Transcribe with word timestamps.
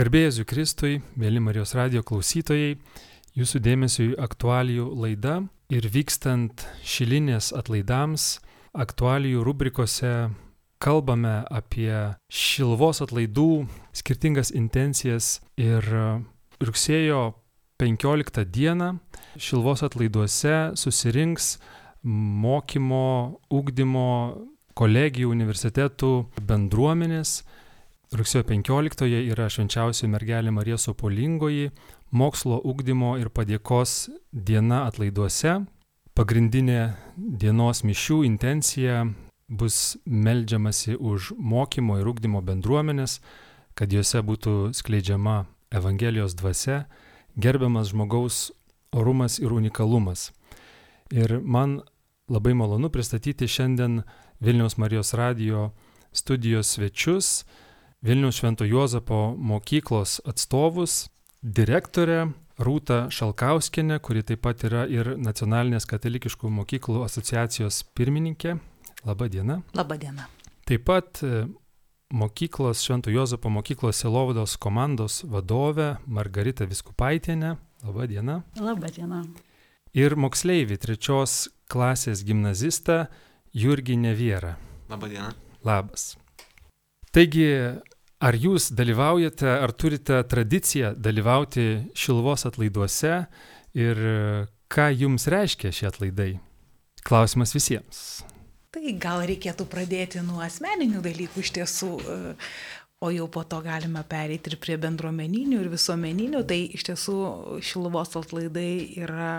Garbėjai 0.00 0.46
Kristui, 0.48 0.94
mėly 1.20 1.42
Marijos 1.44 1.74
radio 1.76 2.00
klausytojai, 2.00 2.78
jūsų 3.36 3.58
dėmesio 3.60 4.04
į 4.06 4.14
aktualijų 4.24 4.86
laidą 4.96 5.34
ir 5.68 5.88
vykstant 5.92 6.64
šilinės 6.88 7.50
atlaidams, 7.52 8.38
aktualijų 8.72 9.42
rubrikose 9.44 10.30
kalbame 10.80 11.34
apie 11.52 11.92
šilvos 12.32 13.02
atlaidų 13.04 13.66
skirtingas 13.92 14.54
intencijas 14.56 15.42
ir 15.60 15.84
rugsėjo 16.64 17.20
15 17.84 18.48
dieną 18.48 18.94
šilvos 19.36 19.84
atlaiduose 19.84 20.78
susirinks 20.80 21.58
mokymo, 22.08 23.36
ugdymo, 23.52 24.08
kolegijų, 24.80 25.36
universitetų 25.36 26.14
bendruomenės 26.40 27.42
Rugsėjo 28.10 28.42
15-oje 28.42 29.20
yra 29.30 29.44
švenčiausioji 29.46 30.08
mergelė 30.10 30.50
Marija 30.50 30.80
Sopolingoji, 30.82 31.68
mokslo 32.10 32.56
ugdymo 32.66 33.12
ir 33.22 33.28
padėkos 33.30 34.08
diena 34.34 34.80
atlaiduose. 34.88 35.60
Pagrindinė 36.18 36.96
dienos 37.14 37.84
mišių 37.86 38.24
intencija 38.26 39.04
bus 39.46 39.94
meldžiamasi 40.10 40.96
už 40.98 41.30
mokymo 41.38 42.00
ir 42.00 42.10
ugdymo 42.10 42.42
bendruomenės, 42.42 43.20
kad 43.78 43.94
juose 43.94 44.24
būtų 44.26 44.56
skleidžiama 44.74 45.44
Evangelijos 45.70 46.34
dvasia, 46.34 46.88
gerbiamas 47.38 47.94
žmogaus 47.94 48.50
orumas 48.90 49.38
ir 49.38 49.54
unikalumas. 49.54 50.32
Ir 51.14 51.38
man 51.38 51.78
labai 52.26 52.58
malonu 52.58 52.90
pristatyti 52.90 53.46
šiandien 53.46 54.02
Vilniaus 54.42 54.80
Marijos 54.82 55.14
radio 55.14 55.68
studijos 56.10 56.74
svečius, 56.74 57.44
Vilniaus 58.02 58.34
Švento 58.34 58.64
Juozapo 58.64 59.34
mokyklos 59.36 60.22
atstovus, 60.24 61.10
direktorę 61.42 62.30
Rūta 62.60 63.10
Šalkauskinė, 63.12 63.98
kuri 64.00 64.22
taip 64.24 64.40
pat 64.46 64.64
yra 64.64 64.86
ir 64.88 65.18
Nacionalinės 65.20 65.84
katalikiškų 65.88 66.48
mokyklų 66.48 67.02
asociacijos 67.04 67.82
pirmininkė. 67.96 68.54
Labą 69.04 69.28
dieną. 69.32 69.58
Labą 69.76 69.98
dieną. 70.00 70.24
Taip 70.68 70.86
pat 70.88 71.20
e, 71.24 71.42
mokyklos 72.12 72.80
Švento 72.86 73.12
Juozapo 73.12 73.52
mokyklos 73.52 74.00
Selovados 74.00 74.56
komandos 74.56 75.20
vadovė 75.28 75.98
Margarita 76.06 76.64
Viskupaitienė. 76.68 77.58
Labą 77.84 78.08
dieną. 78.08 78.38
Labą 78.64 78.94
dieną. 78.96 79.20
Ir 79.92 80.16
moksleivį 80.16 80.80
trečios 80.80 81.50
klasės 81.68 82.24
gimnazistą 82.24 83.10
Jurgį 83.52 84.00
Neviera. 84.08 84.56
Labą 84.88 85.12
dieną. 85.12 85.36
Labas. 85.68 86.14
Taigi, 87.10 87.44
ar 88.20 88.36
jūs 88.36 88.70
dalyvaujate, 88.76 89.48
ar 89.48 89.72
turite 89.72 90.20
tradiciją 90.28 90.92
dalyvauti 90.96 91.66
šilvos 91.96 92.46
atlaiduose 92.48 93.14
ir 93.78 94.02
ką 94.70 94.90
jums 94.94 95.26
reiškia 95.32 95.72
šie 95.74 95.88
atlaidai? 95.90 96.34
Klausimas 97.06 97.54
visiems. 97.56 98.20
Tai 98.70 98.92
gal 99.02 99.24
reikėtų 99.26 99.66
pradėti 99.66 100.20
nuo 100.22 100.44
asmeninių 100.44 101.00
dalykų 101.02 101.42
iš 101.42 101.52
tiesų, 101.56 101.90
o 103.00 103.10
jau 103.10 103.26
po 103.32 103.42
to 103.48 103.58
galime 103.64 104.04
pereiti 104.06 104.52
ir 104.52 104.60
prie 104.62 104.76
bendruomeninių 104.78 105.64
ir 105.64 105.70
visuomeninių. 105.72 106.44
Tai 106.46 106.60
iš 106.76 106.86
tiesų 106.90 107.16
šilvos 107.66 108.14
atlaidai 108.20 108.72
yra, 109.00 109.32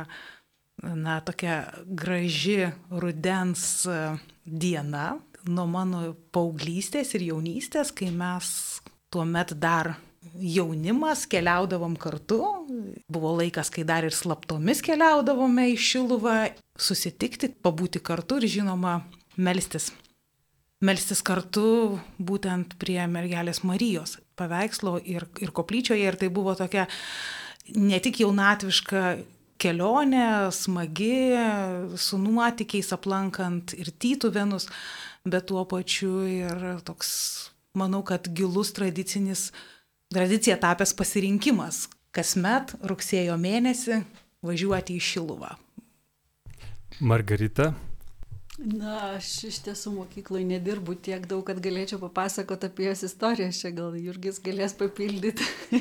na, 0.82 1.20
tokia 1.24 1.62
graži 1.86 2.74
rudens 2.92 3.86
diena, 4.44 5.14
nuo 5.48 5.68
mano 5.70 6.04
paauglystės 6.36 7.16
ir 7.16 7.30
jaunystės, 7.32 7.94
kai 7.96 8.12
mes 8.14 8.52
tuo 9.12 9.26
met 9.28 9.54
dar 9.60 9.96
jaunimas 10.40 11.26
keliaudavom 11.30 11.98
kartu. 12.00 12.40
Buvo 13.12 13.34
laikas, 13.40 13.72
kai 13.74 13.84
dar 13.88 14.06
ir 14.08 14.16
slaptomis 14.16 14.84
keliaudavome 14.86 15.68
į 15.74 15.80
Šiluvą, 15.80 16.38
susitikti, 16.80 17.52
pabūti 17.64 18.02
kartu 18.04 18.40
ir 18.40 18.48
žinoma, 18.60 19.02
melstis. 19.38 19.92
Melstis 20.82 21.22
kartu 21.22 22.00
būtent 22.18 22.74
prie 22.82 23.04
mergelės 23.06 23.62
Marijos 23.68 24.18
paveikslo 24.40 24.98
ir, 25.06 25.28
ir 25.44 25.54
koplyčioje. 25.54 26.08
Ir 26.08 26.18
tai 26.18 26.32
buvo 26.34 26.56
tokia 26.58 26.88
ne 27.78 28.00
tik 28.02 28.24
jaunatviška 28.24 29.04
kelionė, 29.62 30.50
smagi, 30.56 31.38
su 32.02 32.18
nuotykiais 32.18 32.90
aplankant 32.96 33.76
ir 33.78 33.92
tytuvenus, 34.02 34.66
bet 35.22 35.52
tuo 35.52 35.68
pačiu 35.70 36.24
ir 36.26 36.64
toks, 36.88 37.12
manau, 37.78 38.02
kad 38.04 38.28
gilus 38.36 38.74
tradicinis, 38.76 39.50
tradicija 40.12 40.58
tapęs 40.60 40.94
pasirinkimas 40.98 41.86
kasmet 42.16 42.76
rugsėjo 42.84 43.38
mėnesį 43.40 44.02
važiuoti 44.44 44.98
į 44.98 45.06
Šiluvą. 45.06 45.56
Margarita. 47.00 47.72
Na, 48.62 49.16
aš 49.16 49.30
iš 49.48 49.58
tiesų 49.66 49.94
mokykloje 49.96 50.44
nedirbu 50.46 50.94
tiek 51.02 51.24
daug, 51.26 51.42
kad 51.48 51.58
galėčiau 51.64 51.98
papasakoti 52.04 52.68
apie 52.68 52.86
jos 52.90 53.02
istoriją. 53.08 53.50
Čia 53.58 53.72
gal 53.74 53.96
Jurgis 53.98 54.38
galės 54.44 54.76
papildyti, 54.78 55.48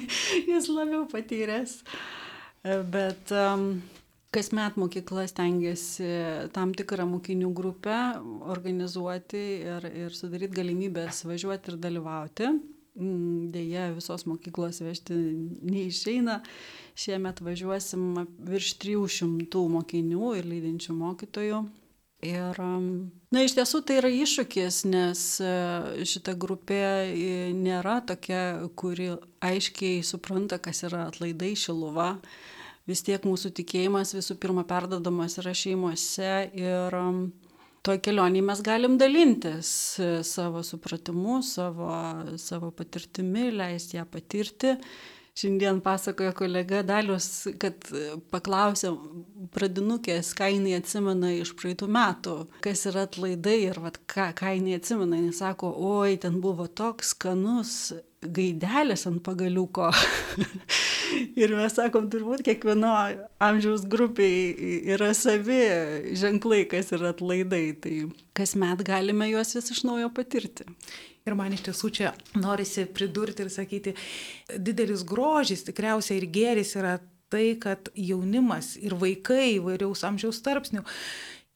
jis 0.50 0.70
labiau 0.72 1.02
patyręs. 1.10 1.80
Bet 2.62 3.34
um, 3.34 3.82
Kasmet 4.30 4.76
mokykla 4.78 5.24
stengiasi 5.26 6.06
tam 6.54 6.70
tikrą 6.78 7.02
mokinių 7.10 7.48
grupę 7.50 7.96
organizuoti 8.46 9.40
ir, 9.66 9.86
ir 10.04 10.14
sudaryti 10.14 10.54
galimybės 10.60 11.24
važiuoti 11.26 11.72
ir 11.72 11.78
dalyvauti. 11.82 12.52
Mm, 12.94 13.48
Deja, 13.50 13.88
visos 13.96 14.26
mokyklos 14.30 14.78
vežti 14.84 15.16
neišeina. 15.66 16.40
Šiemet 16.94 17.42
važiuosim 17.42 18.20
virš 18.46 18.76
300 18.84 19.64
mokinių 19.74 20.30
ir 20.38 20.46
lydinčių 20.46 20.94
mokytojų. 21.00 21.60
Ir, 22.30 22.58
na, 23.32 23.42
iš 23.42 23.56
tiesų 23.56 23.80
tai 23.88 23.96
yra 23.96 24.10
iššūkis, 24.12 24.82
nes 24.92 25.24
e, 25.40 25.52
šita 26.04 26.34
grupė 26.36 26.80
e, 27.08 27.30
nėra 27.56 28.02
tokia, 28.04 28.68
kuri 28.76 29.14
aiškiai 29.40 30.02
supranta, 30.04 30.60
kas 30.60 30.84
yra 30.84 31.06
atlaidai 31.08 31.54
šiluva 31.56 32.10
vis 32.90 33.04
tiek 33.06 33.22
mūsų 33.26 33.52
tikėjimas 33.60 34.16
visų 34.16 34.36
pirma 34.42 34.66
perdodamas 34.68 35.38
yra 35.40 35.54
šeimose 35.56 36.32
ir 36.58 36.96
um, 36.98 37.28
toj 37.86 38.00
kelionėje 38.04 38.44
mes 38.44 38.62
galim 38.64 38.98
dalintis 39.00 39.70
e, 40.02 40.10
savo 40.26 40.62
supratimu, 40.66 41.40
savo, 41.46 41.92
savo 42.40 42.70
patirtimi, 42.76 43.48
leisti 43.54 43.98
ją 43.98 44.04
patirti. 44.10 44.76
Šiandien 45.38 45.78
pasakojo 45.84 46.32
kolega 46.36 46.82
Dalius, 46.86 47.46
kad 47.62 47.86
paklausė 48.32 48.90
pradinukės, 49.54 50.32
ką 50.36 50.50
jinai 50.50 50.74
atsimena 50.80 51.30
iš 51.36 51.54
praeitų 51.58 51.88
metų, 51.90 52.36
kas 52.64 52.84
yra 52.90 53.06
atlaidai 53.06 53.56
ir 53.68 53.80
vat, 53.82 54.00
ką, 54.10 54.30
ką 54.36 54.54
jinai 54.58 54.78
atsimena. 54.80 55.20
Jis 55.22 55.40
sako, 55.44 55.70
oi, 55.94 56.18
ten 56.20 56.40
buvo 56.44 56.66
toks 56.66 57.14
skanus 57.14 57.92
gaidelės 58.20 59.06
ant 59.08 59.22
pagaliuko. 59.24 59.88
ir 61.40 61.54
mes 61.56 61.76
sakom, 61.76 62.08
turbūt 62.12 62.44
kiekvieno 62.46 62.92
amžiaus 63.42 63.86
grupiai 63.90 64.82
yra 64.94 65.12
savi 65.16 65.62
ženklai, 66.20 66.64
kas 66.70 66.92
yra 66.96 67.14
atlaidai. 67.14 67.64
Tai 67.80 67.94
kasmet 68.36 68.84
galime 68.86 69.30
juos 69.30 69.54
vis 69.56 69.72
iš 69.72 69.84
naujo 69.88 70.10
patirti. 70.16 70.68
Ir 71.28 71.36
man 71.36 71.52
iš 71.52 71.66
tiesų 71.68 71.90
čia 71.96 72.12
norisi 72.40 72.86
pridurti 72.88 73.44
ir 73.44 73.52
sakyti, 73.52 73.94
didelis 74.56 75.04
grožis 75.06 75.66
tikriausiai 75.66 76.20
ir 76.20 76.28
gėris 76.32 76.74
yra 76.80 76.98
tai, 77.30 77.54
kad 77.60 77.92
jaunimas 77.94 78.74
ir 78.80 78.96
vaikai 78.98 79.56
įvairiaus 79.58 80.02
amžiaus 80.08 80.40
tarpsnių 80.42 80.82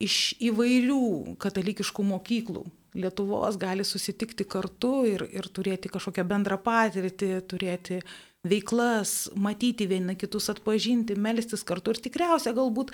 iš 0.05 0.35
įvairių 0.51 1.35
katalikiškų 1.41 2.05
mokyklų 2.13 2.65
Lietuvos 2.95 3.57
gali 3.59 3.83
susitikti 3.83 4.45
kartu 4.47 5.01
ir, 5.09 5.25
ir 5.35 5.49
turėti 5.51 5.91
kažkokią 5.91 6.23
bendrą 6.29 6.55
patirtį, 6.63 7.31
turėti 7.43 7.99
veiklas, 8.45 9.13
matyti 9.35 9.87
vieni 9.89 10.15
kitus 10.19 10.49
atpažinti, 10.53 11.17
melstis 11.19 11.65
kartu. 11.67 11.93
Ir 11.95 12.01
tikriausia 12.05 12.53
galbūt 12.55 12.93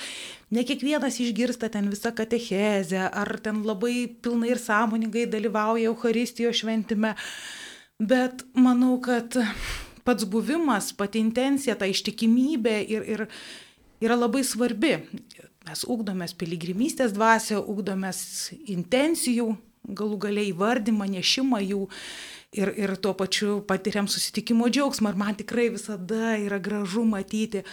ne 0.55 0.63
kiekvienas 0.67 1.19
išgirsta 1.23 1.71
ten 1.73 1.91
visą 1.91 2.13
katechezę 2.15 3.07
ar 3.07 3.35
ten 3.43 3.63
labai 3.67 4.07
pilnai 4.23 4.53
ir 4.53 4.61
sąmoningai 4.61 5.27
dalyvauja 5.31 5.91
Euharistijos 5.91 6.61
šventime, 6.63 7.15
bet 7.99 8.45
manau, 8.57 8.97
kad 9.03 9.37
pats 10.07 10.25
buvimas, 10.25 10.91
pati 10.97 11.21
intencija, 11.21 11.75
ta 11.77 11.89
ištikimybė 11.89 12.77
ir, 12.89 13.05
ir 13.05 13.27
yra 14.01 14.17
labai 14.17 14.43
svarbi. 14.47 14.97
Mes 15.67 15.83
ugdomės 15.85 16.33
piligrimystės 16.33 17.13
dvasę, 17.13 17.59
ugdomės 17.59 18.49
intencijų, 18.71 19.51
galų 19.85 20.17
galiai 20.25 20.49
įvardymą, 20.49 21.05
nešimą 21.19 21.61
jų 21.61 21.83
ir, 22.51 22.71
ir 22.77 22.95
tuo 23.01 23.13
pačiu 23.17 23.59
patiriam 23.67 24.07
susitikimo 24.11 24.69
džiaugsmą. 24.69 25.11
Ir 25.13 25.19
man 25.19 25.37
tikrai 25.39 25.69
visada 25.73 26.35
yra 26.39 26.59
gražu 26.59 27.03
matyti 27.07 27.63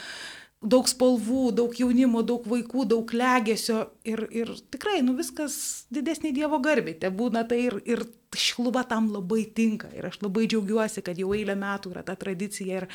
daug 0.59 0.89
spalvų, 0.91 1.53
daug 1.55 1.75
jaunimo, 1.79 2.25
daug 2.27 2.47
vaikų, 2.51 2.85
daug 2.91 3.13
legesio 3.15 3.85
ir, 4.03 4.25
ir 4.35 4.51
tikrai, 4.73 4.99
nu 5.07 5.15
viskas 5.19 5.87
didesnė 5.95 6.33
Dievo 6.35 6.59
garbė. 6.63 6.97
Te 6.99 7.13
būna 7.15 7.45
tai 7.47 7.61
ir, 7.69 7.79
ir 7.87 8.03
šiluva 8.35 8.83
tam 8.89 9.13
labai 9.15 9.45
tinka. 9.55 9.91
Ir 9.95 10.11
aš 10.11 10.19
labai 10.25 10.49
džiaugiuosi, 10.51 11.05
kad 11.07 11.19
jau 11.19 11.31
eilę 11.37 11.55
metų 11.59 11.95
yra 11.95 12.05
ta 12.07 12.19
tradicija 12.19 12.83
ir, 12.83 12.89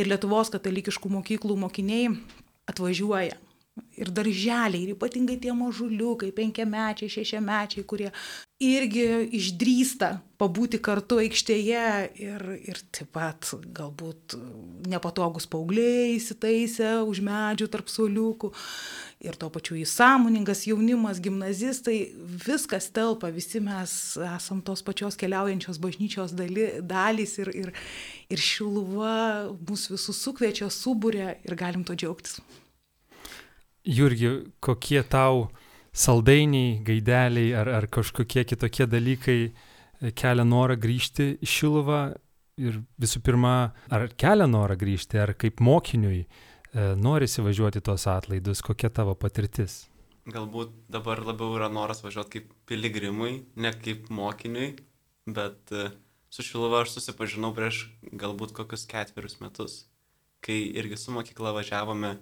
ir 0.00 0.08
Lietuvos 0.08 0.52
katalikiškų 0.54 1.12
mokyklų 1.18 1.58
mokiniai 1.66 2.14
atvažiuoja 2.70 3.36
ir 3.96 4.10
darželiai, 4.12 4.82
ir 4.84 4.92
ypatingai 4.94 5.38
tie 5.40 5.52
mažuliukai, 5.56 6.32
penkiamečiai, 6.36 7.12
šešiamečiai, 7.12 7.84
kurie 7.88 8.10
irgi 8.62 9.04
išdrįsta 9.38 10.10
pabūti 10.40 10.78
kartu 10.82 11.18
aikštėje 11.22 11.84
ir, 12.20 12.44
ir 12.68 12.80
taip 12.94 13.10
pat 13.16 13.52
galbūt 13.74 14.36
nepatogus 14.90 15.48
paaugliai 15.50 16.16
įsitaisę 16.18 16.94
už 17.08 17.22
medžių 17.24 17.68
tarp 17.72 17.90
soliukų. 17.92 18.52
Ir 19.22 19.38
tuo 19.38 19.48
pačiu 19.54 19.76
įsąmoningas 19.78 20.64
jaunimas, 20.66 21.20
gimnazistai, 21.22 21.98
viskas 22.46 22.90
telpa, 22.92 23.30
visi 23.34 23.62
mes 23.62 23.92
esam 24.26 24.60
tos 24.66 24.82
pačios 24.82 25.16
keliaujančios 25.20 25.78
bažnyčios 25.82 26.34
daly, 26.36 26.72
dalys 26.82 27.38
ir, 27.38 27.52
ir, 27.54 27.70
ir 28.28 28.42
šiluva 28.50 29.14
mūsų 29.62 29.96
visus 29.96 30.26
sukviečia, 30.26 30.68
subūrė 30.74 31.36
ir 31.46 31.56
galim 31.60 31.86
to 31.86 31.96
džiaugtis. 31.96 32.40
Jurgi, 33.82 34.30
kokie 34.62 35.02
tau 35.02 35.48
saldainiai, 35.92 36.80
gaideliai 36.86 37.52
ar, 37.58 37.68
ar 37.68 37.86
kažkokie 37.90 38.44
kitokie 38.46 38.86
dalykai 38.86 39.38
e, 39.50 40.12
kelia 40.14 40.44
norą 40.46 40.76
grįžti 40.80 41.32
į 41.42 41.48
Šiluvą 41.50 42.02
ir 42.62 42.78
visų 43.02 43.22
pirma, 43.26 43.72
ar 43.90 44.06
kelia 44.16 44.46
norą 44.46 44.76
grįžti, 44.78 45.18
ar 45.18 45.34
kaip 45.34 45.60
mokiniui 45.60 46.22
e, 46.22 46.28
norisi 46.94 47.44
važiuoti 47.44 47.82
tos 47.84 48.06
atlaidus, 48.06 48.62
kokia 48.62 48.92
tavo 48.94 49.16
patirtis? 49.18 49.82
Galbūt 50.30 50.72
dabar 50.92 51.18
labiau 51.26 51.56
yra 51.58 51.66
noras 51.72 52.04
važiuoti 52.04 52.38
kaip 52.38 52.50
piligrimui, 52.70 53.34
ne 53.58 53.74
kaip 53.82 54.06
mokiniui, 54.14 54.76
bet 55.26 55.74
e, 55.74 55.90
su 56.30 56.46
Šiluva 56.46 56.84
aš 56.86 56.94
susipažinau 56.96 57.50
prieš 57.56 57.88
galbūt 58.14 58.54
kokius 58.56 58.86
ketverius 58.86 59.40
metus, 59.42 59.80
kai 60.38 60.62
irgi 60.70 61.02
su 61.02 61.14
mokykla 61.14 61.52
važiavome 61.58 62.20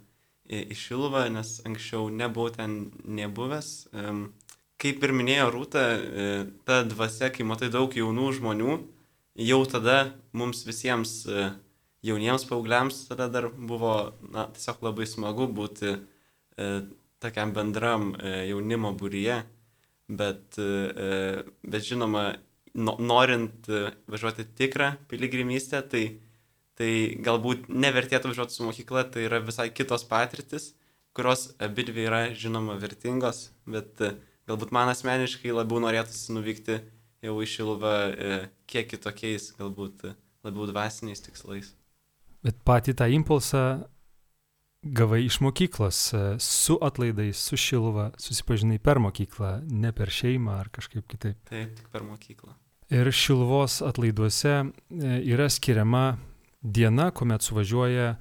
į 0.51 0.75
Šiluvą, 0.75 1.29
nes 1.31 1.59
anksčiau 1.69 2.09
nebuvau 2.11 2.51
ten 2.55 2.91
nebuvęs. 3.07 3.71
Kaip 4.81 5.03
ir 5.05 5.13
minėjo 5.13 5.51
Rūta, 5.53 5.83
e, 5.93 6.29
ta 6.65 6.81
dvasia, 6.89 7.29
kai 7.35 7.45
matai 7.45 7.69
daug 7.73 7.93
jaunų 7.93 8.31
žmonių, 8.39 8.77
jau 9.45 9.59
tada 9.69 10.15
mums 10.33 10.65
visiems 10.65 11.13
e, 11.29 11.51
jauniems 12.09 12.47
paaugliams 12.49 13.03
tada 13.11 13.27
dar 13.29 13.51
buvo 13.53 14.15
na, 14.33 14.47
tiesiog 14.55 14.81
labai 14.89 15.05
smagu 15.05 15.51
būti 15.53 15.93
e, 15.93 16.71
tokiam 17.21 17.53
bendram 17.53 18.15
jaunimo 18.49 18.95
būryje, 18.97 19.43
bet, 20.09 20.57
bet 20.57 21.85
žinoma, 21.85 22.23
norint 22.73 23.69
važiuoti 24.09 24.47
tikrą 24.57 24.95
piligrimystę, 25.13 25.83
tai 25.85 26.05
tai 26.81 26.93
galbūt 27.21 27.69
nevertėtų 27.69 28.33
važiuoti 28.33 28.57
su 28.57 28.65
mokykla, 28.65 29.05
tai 29.13 29.27
yra 29.27 29.41
visai 29.45 29.69
kitos 29.75 30.07
patirtis, 30.09 30.71
kurios 31.17 31.51
abi 31.61 31.85
dvi 31.91 32.07
yra 32.09 32.23
žinoma 32.33 32.79
vertingos, 32.81 33.51
bet 33.69 34.01
e, 34.01 34.15
galbūt 34.49 34.73
man 34.73 34.89
asmeniškai 34.93 35.53
labiau 35.53 35.83
norėtųsi 35.85 36.33
nuvykti 36.37 36.79
jau 37.27 37.37
į 37.37 37.49
Šiluvą 37.53 37.95
e, 38.09 38.41
kiek 38.71 38.89
kitokiais, 38.95 39.51
galbūt 39.59 40.07
e, 40.09 40.15
labiau 40.47 40.71
dvasiniais 40.71 41.21
tikslais. 41.27 41.75
Bet 42.41 42.63
patį 42.65 42.97
tą 42.97 43.11
impulsą 43.13 43.65
gavai 44.81 45.27
iš 45.27 45.43
mokyklos, 45.45 45.99
su 46.41 46.79
atlaidais, 46.81 47.37
su 47.37 47.59
Šiluva, 47.61 48.15
susipažinai 48.17 48.81
per 48.81 49.03
mokyklą, 49.05 49.59
ne 49.69 49.93
per 49.93 50.09
šeimą 50.09 50.57
ar 50.63 50.73
kažkaip 50.73 51.05
kitaip. 51.11 51.37
Taip, 51.51 51.77
tik 51.77 51.93
per 51.93 52.07
mokyklą. 52.07 52.57
Ir 52.91 53.13
Šiluvos 53.13 53.83
atlaiduose 53.85 54.55
yra 55.21 55.51
skiriama 55.53 56.07
diena, 56.63 57.11
kuomet 57.11 57.45
suvažiuoja 57.45 58.15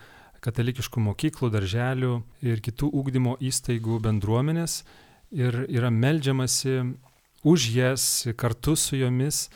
katalikiškų 0.44 1.04
mokyklų, 1.04 1.52
darželių 1.52 2.14
ir 2.48 2.64
kitų 2.64 2.90
ūkdymo 2.96 3.36
įstaigų 3.44 4.00
bendruomenės 4.06 4.84
ir 5.36 5.66
yra 5.68 5.92
melžiamasi 5.92 6.80
už 7.44 7.70
jas 7.76 8.04
kartu 8.40 8.76
su 8.80 9.00
jomis. 9.00 9.48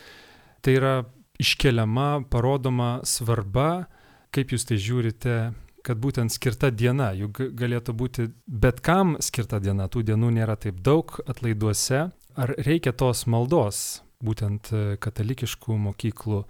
Tai 0.63 0.75
yra 0.75 0.93
iškeliama, 1.39 2.23
parodoma 2.31 3.01
svarba, 3.07 3.87
kaip 4.33 4.53
jūs 4.53 4.67
tai 4.67 4.77
žiūrite, 4.79 5.37
kad 5.83 5.99
būtent 5.99 6.31
skirta 6.31 6.69
diena, 6.71 7.11
juk 7.17 7.41
galėtų 7.59 7.95
būti 7.95 8.29
bet 8.47 8.79
kam 8.83 9.17
skirta 9.19 9.59
diena, 9.59 9.89
tų 9.91 10.05
dienų 10.07 10.31
nėra 10.39 10.55
taip 10.55 10.79
daug 10.83 11.11
atlaiduose. 11.27 12.07
Ar 12.33 12.55
reikia 12.65 12.95
tos 12.97 13.27
maldos, 13.29 14.01
būtent 14.23 14.71
katalikiškų 15.03 15.77
mokyklų 15.87 16.43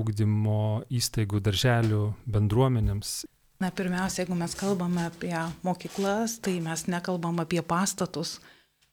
ūkdymo 0.00 0.62
įstaigų, 0.90 1.40
darželių 1.46 2.02
bendruomenėms? 2.26 3.20
Na, 3.60 3.68
pirmiausia, 3.70 4.22
jeigu 4.22 4.36
mes 4.40 4.54
kalbame 4.56 5.02
apie 5.04 5.36
mokyklas, 5.66 6.38
tai 6.40 6.56
mes 6.64 6.86
nekalbam 6.88 7.42
apie 7.42 7.60
pastatus, 7.60 8.38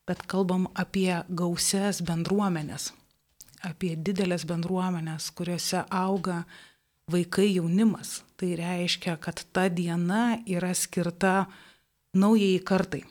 bet 0.08 0.26
kalbam 0.28 0.66
apie 0.76 1.22
gausias 1.30 2.02
bendruomenės, 2.04 2.90
apie 3.64 3.94
didelės 3.96 4.44
bendruomenės, 4.50 5.30
kuriuose 5.32 5.86
auga 5.88 6.42
vaikai 7.12 7.48
jaunimas. 7.54 8.22
Tai 8.36 8.52
reiškia, 8.60 9.16
kad 9.24 9.46
ta 9.56 9.70
diena 9.72 10.42
yra 10.44 10.74
skirta 10.76 11.48
naujai 12.14 12.60
kartai. 12.60 13.06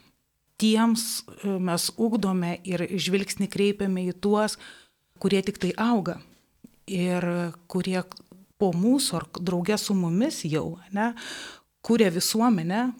Tiems 0.61 1.06
e, 1.25 1.56
mes 1.56 1.88
ugdome 1.96 2.58
ir 2.69 2.84
žvilgsnį 2.96 3.49
kreipiame 3.52 4.05
į 4.11 4.14
tuos, 4.20 4.58
kurie 5.18 5.42
tik 5.46 5.58
tai 5.62 5.72
auga, 5.80 6.18
ir 6.86 7.24
kurie 7.68 8.00
po 8.56 8.72
mūsų 8.72 9.18
ar 9.18 9.26
draugė 9.36 9.76
su 9.78 9.94
mumis 9.96 10.42
jau, 10.48 10.78
ne, 10.94 11.12
kuria 11.84 12.10
visuomenę, 12.14 12.90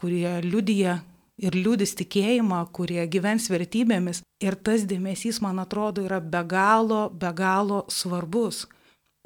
kurie 0.00 0.40
liudyja 0.44 1.00
ir 1.42 1.56
liūdis 1.56 1.94
tikėjimą, 1.98 2.62
kurie 2.74 3.04
gyvens 3.10 3.48
vertybėmis. 3.50 4.22
Ir 4.42 4.56
tas 4.58 4.86
dėmesys, 4.88 5.40
man 5.42 5.60
atrodo, 5.62 6.04
yra 6.06 6.20
be 6.20 6.42
galo, 6.48 7.08
be 7.10 7.30
galo 7.36 7.84
svarbus. 7.92 8.66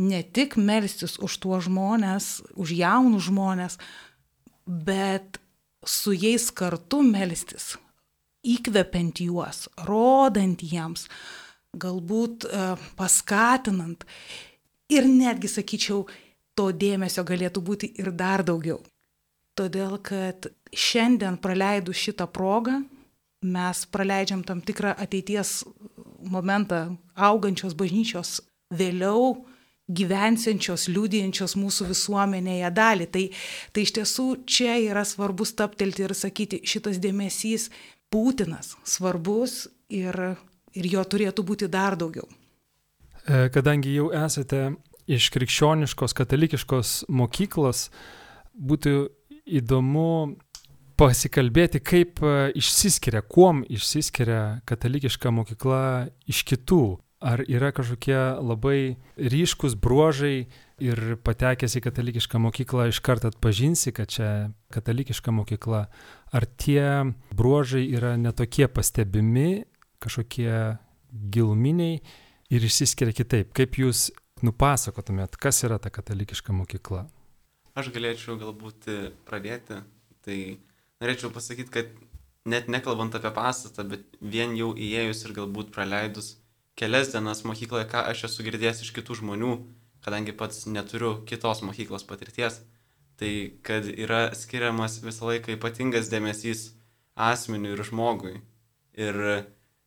Ne 0.01 0.21
tik 0.23 0.59
melstis 0.61 1.17
už 1.23 1.39
tuos 1.41 1.65
žmonės, 1.71 2.43
už 2.61 2.75
jaunus 2.77 3.29
žmonės, 3.31 3.79
bet 4.67 5.41
su 5.87 6.13
jais 6.13 6.51
kartu 6.53 7.01
melstis, 7.07 7.77
įkvepiant 8.45 9.23
juos, 9.25 9.67
rodant 9.89 10.61
jiems, 10.61 11.07
galbūt 11.79 12.47
e, 12.49 12.67
paskatinant 12.99 14.07
ir 14.93 15.09
netgi, 15.11 15.51
sakyčiau, 15.51 16.05
to 16.57 16.71
dėmesio 16.73 17.25
galėtų 17.29 17.63
būti 17.63 17.91
ir 18.01 18.13
dar 18.17 18.45
daugiau. 18.47 18.81
Todėl, 19.57 19.97
kad 20.05 20.49
šiandien 20.77 21.39
praleidus 21.41 22.01
šitą 22.01 22.27
progą, 22.29 22.81
mes 23.47 23.85
praleidžiam 23.93 24.43
tam 24.45 24.63
tikrą 24.65 24.95
ateities 25.01 25.63
momentą 26.21 26.97
augančios 27.15 27.77
bažnyčios 27.77 28.41
vėliau 28.73 29.37
gyvensiančios, 29.87 30.89
liūdėjančios 30.91 31.55
mūsų 31.61 31.87
visuomenėje 31.93 32.71
dalį. 32.75 33.07
Tai, 33.15 33.25
tai 33.73 33.85
iš 33.87 33.95
tiesų 34.01 34.27
čia 34.49 34.79
yra 34.83 35.05
svarbu 35.07 35.47
staptelti 35.47 36.07
ir 36.07 36.15
sakyti, 36.19 36.63
šitas 36.67 36.99
dėmesys 37.03 37.71
būtinas, 38.13 38.75
svarbus 38.87 39.67
ir 39.93 40.37
ir 40.77 40.91
jo 40.93 41.05
turėtų 41.05 41.45
būti 41.47 41.69
dar 41.73 41.97
daugiau. 41.99 42.27
E, 43.27 43.49
kadangi 43.55 43.97
jau 43.97 44.11
esate 44.15 44.77
iš 45.11 45.31
krikščioniškos, 45.35 46.15
katalikiškos 46.19 46.97
mokyklos, 47.09 47.89
būtų 48.57 48.95
įdomu 49.47 50.37
pasikalbėti, 50.99 51.81
kaip 51.85 52.23
e, 52.25 52.37
išsiskiria, 52.59 53.23
kuom 53.23 53.65
išsiskiria 53.69 54.61
katalikiška 54.69 55.33
mokykla 55.35 55.83
iš 56.29 56.45
kitų. 56.49 56.85
Ar 57.27 57.41
yra 57.49 57.71
kažkokie 57.73 58.17
labai 58.45 58.99
ryškus 59.17 59.75
bruožai 59.81 60.47
ir 60.85 61.01
patekęs 61.25 61.79
į 61.79 61.81
katalikišką 61.87 62.41
mokyklą 62.45 62.91
iš 62.91 63.01
karto 63.01 63.31
atpažinsi, 63.33 63.93
kad 63.97 64.13
čia 64.13 64.29
katalikiška 64.75 65.33
mokykla. 65.33 65.87
Ar 66.37 66.47
tie 66.61 67.15
bruožai 67.33 67.87
yra 67.89 68.15
netokie 68.21 68.69
pastebimi 68.69 69.65
kažkokie 70.03 70.53
giluminiai 71.33 72.01
ir 72.53 72.67
išsiskiria 72.69 73.15
kitaip. 73.17 73.53
Kaip 73.57 73.79
jūs 73.81 74.11
nupasakotumėt, 74.45 75.39
kas 75.41 75.63
yra 75.67 75.79
ta 75.83 75.93
katalikiška 75.93 76.55
mokykla? 76.57 77.07
Aš 77.77 77.93
galėčiau 77.95 78.39
galbūt 78.41 78.89
pradėti. 79.29 79.83
Tai 80.27 80.39
norėčiau 81.03 81.31
pasakyti, 81.35 81.71
kad 81.73 81.91
net 82.49 82.71
nekalbant 82.73 83.15
apie 83.15 83.31
pastatą, 83.35 83.85
bet 83.89 84.07
vien 84.21 84.57
jau 84.59 84.73
įėjus 84.75 85.27
ir 85.27 85.37
galbūt 85.37 85.73
praleidus 85.75 86.37
kelias 86.77 87.13
dienas 87.13 87.45
mokykloje, 87.47 87.87
ką 87.89 88.03
aš 88.11 88.27
esu 88.29 88.45
girdėjęs 88.47 88.83
iš 88.85 88.93
kitų 88.97 89.21
žmonių, 89.23 89.53
kadangi 90.05 90.35
pats 90.37 90.67
neturiu 90.69 91.15
kitos 91.29 91.63
mokyklos 91.65 92.05
patirties, 92.09 92.61
Tai 93.17 93.33
kad 93.65 93.87
yra 93.89 94.35
skiriamas 94.37 94.99
visą 95.01 95.31
laiką 95.31 95.55
ypatingas 95.57 96.11
dėmesys 96.13 96.67
asmeniui 97.17 97.73
ir 97.73 97.83
žmogui. 97.89 98.35
Ir 98.93 99.17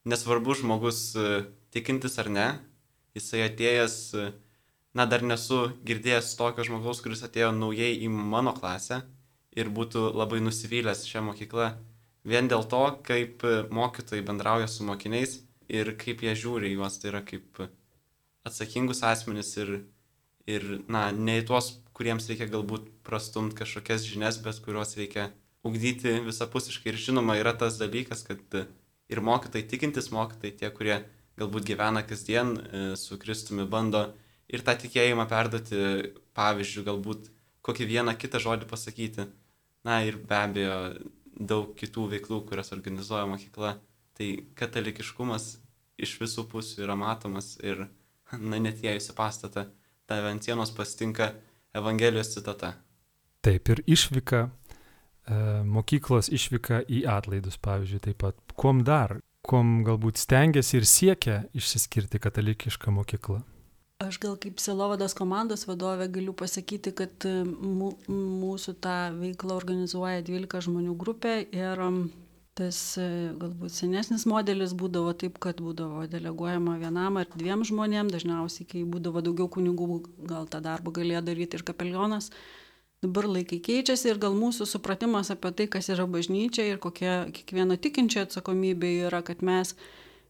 nesvarbu 0.10 0.56
žmogus 0.60 1.02
e, 1.16 1.28
tikintis 1.74 2.18
ar 2.22 2.30
ne, 2.34 2.48
jisai 3.18 3.46
atėjęs, 3.48 3.98
e, 4.18 4.30
na 4.98 5.06
dar 5.10 5.24
nesu 5.26 5.68
girdėjęs 5.86 6.34
tokio 6.40 6.66
žmogaus, 6.68 7.04
kuris 7.06 7.24
atėjo 7.26 7.52
naujai 7.56 7.94
į 8.02 8.10
mano 8.10 8.56
klasę 8.58 9.04
ir 9.58 9.70
būtų 9.74 10.10
labai 10.18 10.42
nusivylęs 10.44 11.06
šią 11.10 11.24
mokyklą 11.30 11.74
vien 12.30 12.50
dėl 12.52 12.66
to, 12.70 12.82
kaip 13.06 13.46
mokytojai 13.74 14.26
bendrauja 14.26 14.68
su 14.70 14.86
mokiniais 14.88 15.40
ir 15.70 15.94
kaip 16.02 16.24
jie 16.26 16.34
žiūri 16.38 16.74
juos, 16.74 16.98
tai 17.00 17.14
yra 17.14 17.22
kaip 17.26 17.62
atsakingus 18.48 19.04
asmenis 19.06 19.54
ir, 19.62 19.76
ir 20.50 20.66
na, 20.92 21.10
ne 21.14 21.40
į 21.42 21.46
tuos, 21.50 21.72
kuriems 21.98 22.30
reikia 22.32 22.50
galbūt 22.50 22.90
prastumti 23.06 23.58
kažkokias 23.60 24.08
žinias, 24.08 24.40
bet 24.44 24.62
kuriuos 24.64 24.96
reikia 25.00 25.30
ugdyti 25.68 26.20
visapusiškai. 26.26 26.94
Ir 26.94 27.02
žinoma, 27.10 27.38
yra 27.40 27.54
tas 27.58 27.78
dalykas, 27.82 28.24
kad 28.28 28.62
ir 29.10 29.22
mokytai 29.26 29.64
tikintis 29.68 30.12
mokytai, 30.14 30.54
tie, 30.58 30.70
kurie 30.74 31.00
galbūt 31.40 31.68
gyvena 31.70 32.04
kasdien 32.06 32.56
e, 32.58 32.82
su 33.00 33.18
Kristumi, 33.22 33.66
bando 33.70 34.10
ir 34.50 34.64
tą 34.66 34.76
tikėjimą 34.80 35.26
perduoti, 35.30 35.80
pavyzdžiui, 36.38 36.86
galbūt 36.88 37.30
kokį 37.66 37.88
vieną 37.90 38.16
kitą 38.20 38.42
žodį 38.44 38.68
pasakyti. 38.70 39.28
Na 39.88 40.02
ir 40.04 40.18
be 40.20 40.36
abejo, 40.36 40.80
daug 41.40 41.72
kitų 41.80 42.10
veiklų, 42.16 42.42
kurias 42.50 42.74
organizuoja 42.76 43.28
mokykla. 43.30 43.78
Tai 44.20 44.28
katalikiškumas 44.60 45.54
iš 46.00 46.18
visų 46.20 46.46
pusių 46.52 46.84
yra 46.84 46.98
matomas 47.00 47.54
ir, 47.64 47.86
na, 48.34 48.60
net 48.60 48.84
įėjus 48.84 49.12
į 49.14 49.16
pastatą, 49.16 49.70
tave 50.10 50.34
ant 50.34 50.44
sienos 50.44 50.74
pasitinka 50.76 51.32
Evangelijos 51.76 52.34
citata. 52.34 52.74
Taip 53.46 53.70
ir 53.72 53.84
išvyka, 53.88 54.50
mokyklos 55.66 56.32
išvyka 56.34 56.84
į 56.90 57.04
atlaidus, 57.10 57.60
pavyzdžiui, 57.62 58.02
taip 58.08 58.20
pat. 58.24 58.38
Kuom 58.60 58.84
dar, 58.88 59.20
kuom 59.46 59.80
galbūt 59.88 60.20
stengiasi 60.22 60.80
ir 60.80 60.90
siekia 60.90 61.40
išsiskirti 61.58 62.22
katalikiška 62.22 62.94
mokykla? 62.94 63.42
Aš 64.00 64.16
gal 64.24 64.38
kaip 64.40 64.62
Selovados 64.64 65.12
komandos 65.12 65.66
vadovė 65.68 66.06
galiu 66.08 66.32
pasakyti, 66.32 66.94
kad 66.96 67.26
e, 67.28 67.42
mūsų 67.44 68.78
tą 68.80 68.94
veiklą 69.18 69.58
organizuoja 69.60 70.22
12 70.24 70.62
žmonių 70.70 70.94
grupė 71.02 71.34
ir 71.52 71.84
tas 72.56 72.80
e, 72.96 73.08
galbūt 73.42 73.76
senesnis 73.76 74.24
modelis 74.30 74.72
būdavo 74.80 75.12
taip, 75.20 75.36
kad 75.44 75.60
būdavo 75.64 76.06
deleguojama 76.12 76.78
vienam 76.80 77.20
ar 77.20 77.28
dviem 77.34 77.66
žmonėm, 77.68 78.08
dažniausiai, 78.14 78.70
kai 78.72 78.86
būdavo 78.88 79.20
daugiau 79.26 79.52
kunigų, 79.52 80.02
gal 80.32 80.48
tą 80.48 80.64
darbą 80.64 80.96
galėjo 80.96 81.26
daryti 81.28 81.60
ir 81.60 81.68
kapelionas. 81.68 82.32
Dabar 83.00 83.30
laikai 83.32 83.62
keičiasi 83.64 84.10
ir 84.12 84.18
gal 84.20 84.34
mūsų 84.36 84.66
supratimas 84.68 85.30
apie 85.32 85.54
tai, 85.56 85.70
kas 85.72 85.88
yra 85.94 86.04
bažnyčia 86.04 86.66
ir 86.68 86.80
kokia 86.84 87.30
kiekvieno 87.32 87.78
tikinčio 87.80 88.26
atsakomybė 88.26 88.90
yra, 89.08 89.22
kad 89.24 89.40
mes 89.40 89.72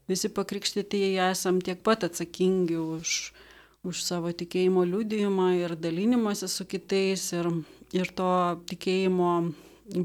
visi 0.10 0.30
pakrikštytieji 0.30 1.18
esam 1.32 1.58
tiek 1.66 1.82
pat 1.82 2.06
atsakingi 2.06 2.78
už, 2.78 3.14
už 3.90 4.04
savo 4.06 4.30
tikėjimo 4.30 4.84
liudijimą 4.86 5.48
ir 5.58 5.74
dalinimąsi 5.82 6.50
su 6.50 6.68
kitais 6.70 7.24
ir, 7.34 7.50
ir 7.98 8.12
to 8.14 8.30
tikėjimo 8.70 9.32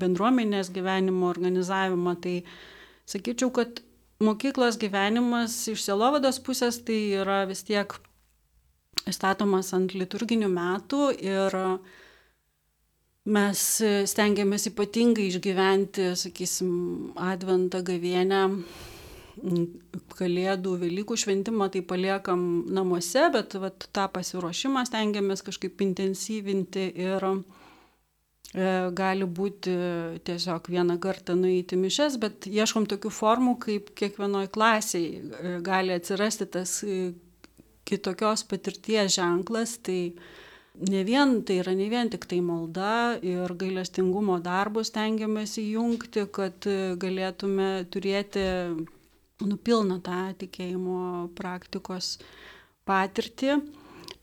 bendruomenės 0.00 0.70
gyvenimo 0.72 1.28
organizavimą. 1.28 2.14
Tai 2.24 2.34
sakyčiau, 3.04 3.52
kad 3.52 3.82
mokyklos 4.24 4.78
gyvenimas 4.80 5.56
iš 5.68 5.84
selovados 5.84 6.40
pusės 6.40 6.80
tai 6.86 7.00
yra 7.20 7.42
vis 7.50 7.60
tiek 7.68 7.92
statomas 9.12 9.74
ant 9.76 9.92
liturginių 9.92 10.48
metų 10.48 11.10
ir 11.20 11.58
mes 13.24 13.60
stengiamės 14.10 14.68
ypatingai 14.68 15.30
išgyventi, 15.30 16.10
sakysim, 16.20 16.74
adventą 17.16 17.80
gavienę 17.86 18.42
kalėdų, 20.14 20.76
Velykų 20.84 21.16
šventimą 21.18 21.68
tai 21.72 21.82
paliekam 21.86 22.64
namuose, 22.70 23.26
bet 23.34 23.56
vat, 23.60 23.88
tą 23.94 24.06
pasiruošimą 24.12 24.84
stengiamės 24.88 25.42
kažkaip 25.46 25.82
intensyvinti 25.82 26.86
ir 27.02 27.26
e, 27.26 27.32
gali 28.94 29.26
būti 29.26 29.74
tiesiog 30.26 30.70
vieną 30.70 30.98
kartą 31.02 31.36
nueiti 31.38 31.78
mišes, 31.80 32.18
bet 32.22 32.48
ieškom 32.50 32.86
tokių 32.90 33.10
formų, 33.10 33.58
kaip 33.66 33.92
kiekvienoje 33.98 34.52
klasėje 34.54 35.10
e, 35.18 35.58
gali 35.66 35.96
atsirasti 35.96 36.46
tas 36.46 36.78
e, 36.86 37.12
kitokios 37.84 38.46
patirties 38.48 39.16
ženklas. 39.18 39.78
Tai 39.84 39.98
ne 40.74 41.04
vien, 41.06 41.36
tai 41.46 41.60
yra 41.62 41.74
ne 41.76 41.86
vien 41.90 42.10
tik 42.10 42.26
tai 42.30 42.40
malda 42.42 43.18
ir 43.22 43.54
gailestingumo 43.60 44.40
darbus 44.42 44.90
tengiamės 44.94 45.58
įjungti, 45.62 46.26
kad 46.34 46.66
galėtume 47.00 47.86
turėti 47.94 48.44
nupilna 49.44 50.00
tą 50.04 50.26
tikėjimo 50.40 51.30
praktikos 51.38 52.18
patirtį. 52.88 53.58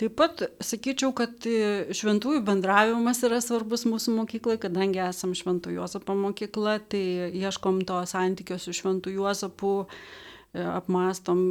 Taip 0.02 0.16
pat 0.18 0.42
sakyčiau, 0.66 1.12
kad 1.14 1.46
šventųjų 1.94 2.42
bendravimas 2.46 3.20
yra 3.28 3.38
svarbus 3.44 3.84
mūsų 3.86 4.16
mokyklai, 4.16 4.58
kadangi 4.62 5.02
esam 5.04 5.36
Šventų 5.38 5.76
Juozapo 5.76 6.16
mokykla, 6.18 6.80
tai 6.90 7.04
ieškom 7.38 7.84
to 7.86 8.00
santykio 8.10 8.58
su 8.62 8.74
Šventų 8.74 9.14
Juozapu, 9.14 9.74
e, 9.86 10.64
apmastom 10.64 11.44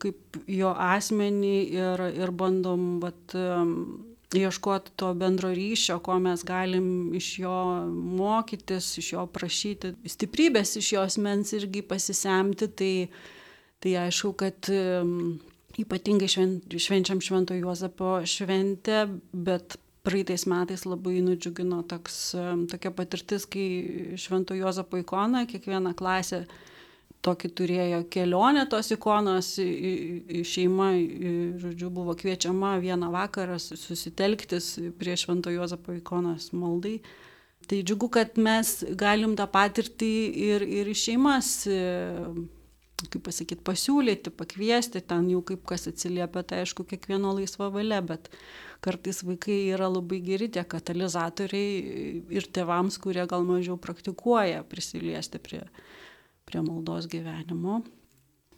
kaip 0.00 0.40
jo 0.48 0.72
asmenį 0.72 1.52
ir, 1.74 2.04
ir 2.22 2.32
bandom 2.32 2.96
vat, 3.02 3.36
ieškoti 4.34 4.94
to 4.96 5.12
bendro 5.18 5.50
ryšio, 5.54 5.98
ko 6.04 6.18
mes 6.22 6.44
galim 6.44 7.14
iš 7.14 7.28
jo 7.42 7.56
mokytis, 7.92 8.94
iš 8.98 9.12
jo 9.14 9.26
prašyti, 9.28 9.94
stiprybės 10.08 10.76
iš 10.80 10.92
jo 10.94 11.04
asmens 11.06 11.52
irgi 11.58 11.84
pasisemti, 11.86 12.68
tai, 12.68 12.92
tai 13.82 13.96
aišku, 14.06 14.32
kad 14.40 14.72
ypatingai 15.80 16.28
švent, 16.28 16.76
švenčiam 16.76 17.20
Švento 17.20 17.54
Juozapo 17.56 18.20
šventę, 18.28 19.06
bet 19.32 19.78
praeitais 20.02 20.44
metais 20.50 20.84
labai 20.88 21.20
nudžiugino 21.24 21.82
toks, 21.88 22.34
tokia 22.70 22.92
patirtis, 22.94 23.46
kai 23.46 24.16
Švento 24.20 24.56
Juozapo 24.58 25.00
ikona 25.00 25.46
kiekviena 25.48 25.94
klasė 25.98 26.44
tokį 27.22 27.50
turėjo 27.58 27.98
kelionę 28.12 28.64
tos 28.70 28.90
ikonos, 28.94 29.54
šeima, 30.52 30.88
žodžiu, 31.62 31.90
buvo 31.94 32.16
kviečiama 32.18 32.76
vieną 32.82 33.12
vakarą 33.14 33.58
susitelktis 33.62 34.74
prie 34.98 35.14
Švento 35.18 35.52
Jozapo 35.54 35.94
ikonos 35.94 36.50
maldai. 36.56 36.98
Tai 37.70 37.78
džiugu, 37.86 38.08
kad 38.10 38.38
mes 38.42 38.80
galim 38.98 39.36
tą 39.38 39.46
patirtį 39.50 40.14
ir, 40.48 40.64
ir 40.66 40.90
šeimas, 40.98 41.52
kaip 43.02 43.22
pasakyti, 43.26 43.62
pasiūlyti, 43.66 44.32
pakviesti, 44.34 45.02
ten 45.06 45.28
jau 45.30 45.44
kaip 45.46 45.62
kas 45.68 45.86
atsiliepia, 45.90 46.42
tai 46.42 46.62
aišku, 46.64 46.86
kiekvieno 46.90 47.34
laisva 47.38 47.70
valia, 47.74 48.00
bet 48.02 48.30
kartais 48.82 49.22
vaikai 49.22 49.60
yra 49.76 49.86
labai 49.90 50.18
geri 50.26 50.50
tie 50.50 50.64
katalizatoriai 50.66 52.22
ir 52.34 52.50
tėvams, 52.54 52.98
kurie 53.02 53.24
gal 53.30 53.46
mažiau 53.46 53.78
praktikuoja 53.78 54.64
prisiliesti 54.66 55.38
prie, 55.42 55.62
prie 56.48 56.62
maldos 56.64 57.08
gyvenimo. 57.10 57.80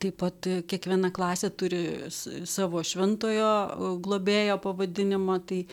Taip 0.02 0.18
pat 0.20 0.48
kiekviena 0.68 1.12
klasė 1.14 1.50
turi 1.54 2.10
savo 2.10 2.82
šventojo 2.84 3.98
globėjo 4.04 4.58
pavadinimą, 4.64 5.38
tai 5.48 5.64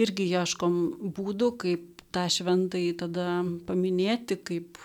irgi 0.00 0.28
ieškom 0.30 0.76
būdų, 1.16 1.50
kaip 1.60 2.02
tą 2.14 2.26
šventąjį 2.32 2.92
tada 3.02 3.28
paminėti, 3.68 4.38
kaip, 4.40 4.78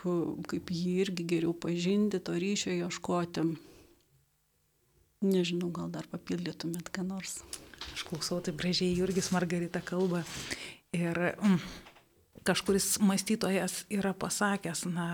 kaip 0.52 0.72
jį 0.76 0.96
irgi 1.06 1.28
geriau 1.36 1.54
pažinti, 1.56 2.20
to 2.20 2.36
ryšio 2.36 2.74
ieškoti. 2.82 3.46
Nežinau, 5.22 5.70
gal 5.70 5.92
dar 5.94 6.08
papildytumėt 6.12 6.90
ką 6.92 7.06
nors. 7.06 7.40
Aš 7.94 8.04
klausau 8.10 8.40
taip 8.44 8.58
gražiai 8.60 8.96
Jurgis 8.98 9.30
Margarita 9.34 9.82
kalba. 9.86 10.24
Ir 10.98 11.18
mm, 11.38 11.60
kažkuris 12.48 12.98
mąstytojas 13.06 13.84
yra 13.94 14.16
pasakęs, 14.18 14.88
na, 14.90 15.14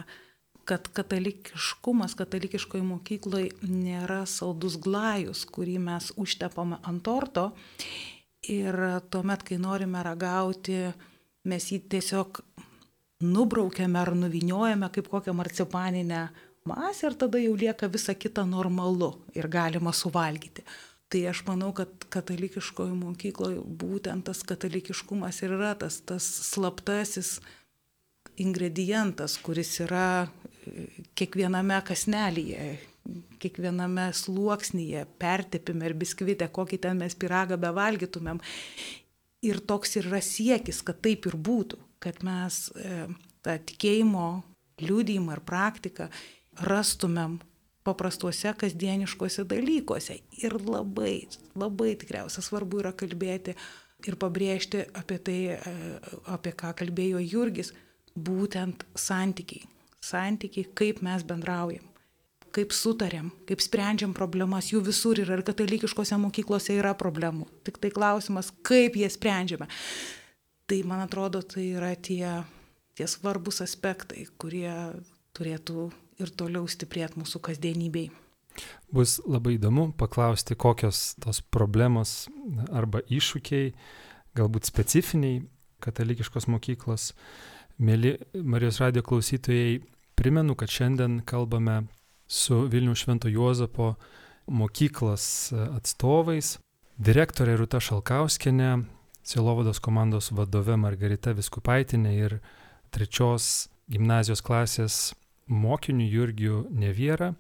kad 0.68 0.88
katalikiškumas 0.94 2.16
katalikiškoj 2.20 2.84
mokykloj 2.84 3.50
nėra 3.64 4.26
saldus 4.28 4.76
glajus, 4.84 5.46
kurį 5.48 5.78
mes 5.80 6.12
užtepame 6.20 6.82
ant 6.84 7.04
torto 7.06 7.52
ir 8.48 8.76
tuomet, 9.12 9.46
kai 9.48 9.60
norime 9.62 10.04
ragauti, 10.04 10.82
mes 11.48 11.70
jį 11.72 11.80
tiesiog 11.94 12.42
nubraukiame 13.24 14.00
ar 14.00 14.12
nuviniojame 14.16 14.90
kaip 14.94 15.08
kokią 15.10 15.34
marcipaninę 15.34 16.28
masę 16.68 17.08
ir 17.08 17.16
tada 17.16 17.40
jau 17.40 17.56
lieka 17.56 17.88
visa 17.88 18.14
kita 18.14 18.46
normalu 18.46 19.14
ir 19.36 19.48
galima 19.48 19.94
suvalgyti. 19.94 20.66
Tai 21.08 21.22
aš 21.32 21.46
manau, 21.48 21.72
kad 21.72 21.88
katalikiškoje 22.12 22.92
mokykloje 22.92 23.62
būtent 23.84 24.28
tas 24.28 24.44
katalikiškumas 24.44 25.40
ir 25.46 25.56
yra 25.56 25.72
tas, 25.80 26.02
tas 26.04 26.26
slaptasis 26.52 27.38
ingredientas, 28.38 29.38
kuris 29.42 29.80
yra 29.86 30.28
kiekviename 31.18 31.80
kasnelyje, 31.88 32.70
kiekviename 33.42 34.10
sluoksnyje, 34.14 35.06
pertepime 35.20 35.90
ir 35.90 35.96
biskvite, 35.98 36.48
kokį 36.54 36.80
ten 36.84 37.04
mes 37.04 37.16
piragą 37.16 37.60
bevalgytumėm. 37.62 38.42
ir 39.42 39.60
toks 39.60 39.96
ir 40.00 40.08
yra 40.10 40.22
siekis, 40.24 40.82
kad 40.86 41.00
taip 41.06 41.28
ir 41.30 41.38
būtų, 41.38 41.80
kad 42.04 42.24
mes 42.26 42.68
e, 42.74 43.06
tą 43.46 43.58
tikėjimo 43.70 44.28
liūdėjimą 44.82 45.38
ir 45.38 45.44
praktiką 45.46 46.10
rastumėm 46.68 47.38
paprastuose 47.88 48.52
kasdieniškose 48.60 49.46
dalykuose. 49.48 50.20
Ir 50.42 50.58
labai, 50.60 51.28
labai 51.56 51.94
tikriausiai 52.00 52.46
svarbu 52.46 52.82
yra 52.84 52.94
kalbėti 52.98 53.56
ir 54.08 54.18
pabrėžti 54.20 54.84
apie 54.98 55.20
tai, 55.24 55.40
e, 55.56 55.76
apie 56.34 56.54
ką 56.58 56.74
kalbėjo 56.82 57.24
Jurgis, 57.24 57.74
būtent 58.18 58.84
santykiai. 58.98 59.66
Santykiai, 60.08 60.70
kaip 60.78 61.04
mes 61.06 61.26
bendraujam 61.28 61.86
kaip 62.58 62.74
sutarėm, 62.74 63.30
kaip 63.46 63.62
sprendžiam 63.62 64.14
problemas, 64.18 64.72
jų 64.72 64.82
visur 64.88 65.20
yra 65.22 65.38
ir 65.38 65.44
katalikiškose 65.46 66.18
mokyklose 66.22 66.78
yra 66.80 66.96
problemų. 66.98 67.46
Tik 67.68 67.80
tai 67.84 67.92
klausimas, 67.94 68.50
kaip 68.66 68.98
jie 68.98 69.10
sprendžiame. 69.14 69.68
Tai 70.68 70.80
man 70.90 71.04
atrodo, 71.06 71.44
tai 71.46 71.70
yra 71.78 71.94
tie, 71.96 72.26
tie 72.98 73.08
svarbus 73.08 73.62
aspektai, 73.64 74.26
kurie 74.42 74.72
turėtų 75.38 75.90
ir 76.24 76.32
toliau 76.34 76.68
stiprėti 76.68 77.22
mūsų 77.22 77.44
kasdienybei. 77.46 78.10
Bus 78.90 79.20
labai 79.30 79.56
įdomu 79.60 79.92
paklausti, 80.00 80.58
kokios 80.58 81.14
tos 81.22 81.44
problemos 81.54 82.26
arba 82.74 83.04
iššūkiai, 83.06 83.70
galbūt 84.38 84.66
specifiniai 84.66 85.44
katalikiškos 85.84 86.50
mokyklos. 86.50 87.12
Mėly 87.78 88.16
Marijos 88.34 88.82
radio 88.82 89.04
klausytojai, 89.06 89.78
primenu, 90.18 90.56
kad 90.58 90.72
šiandien 90.74 91.22
kalbame 91.26 91.84
su 92.28 92.66
Vilnių 92.68 92.96
Švento 92.98 93.30
Juozapo 93.32 93.94
mokyklos 94.50 95.54
atstovais, 95.54 96.58
direktorė 96.98 97.58
Ruta 97.62 97.80
Šalkauskenė, 97.84 98.72
Silovados 99.28 99.82
komandos 99.84 100.32
vadove 100.32 100.78
Margarita 100.80 101.34
Viskupaitinė 101.36 102.14
ir 102.16 102.38
trečios 102.96 103.68
gimnazijos 103.92 104.40
klasės 104.40 105.00
mokiniu 105.52 106.08
Jurgiu 106.08 106.62
Neviera. 106.72 107.34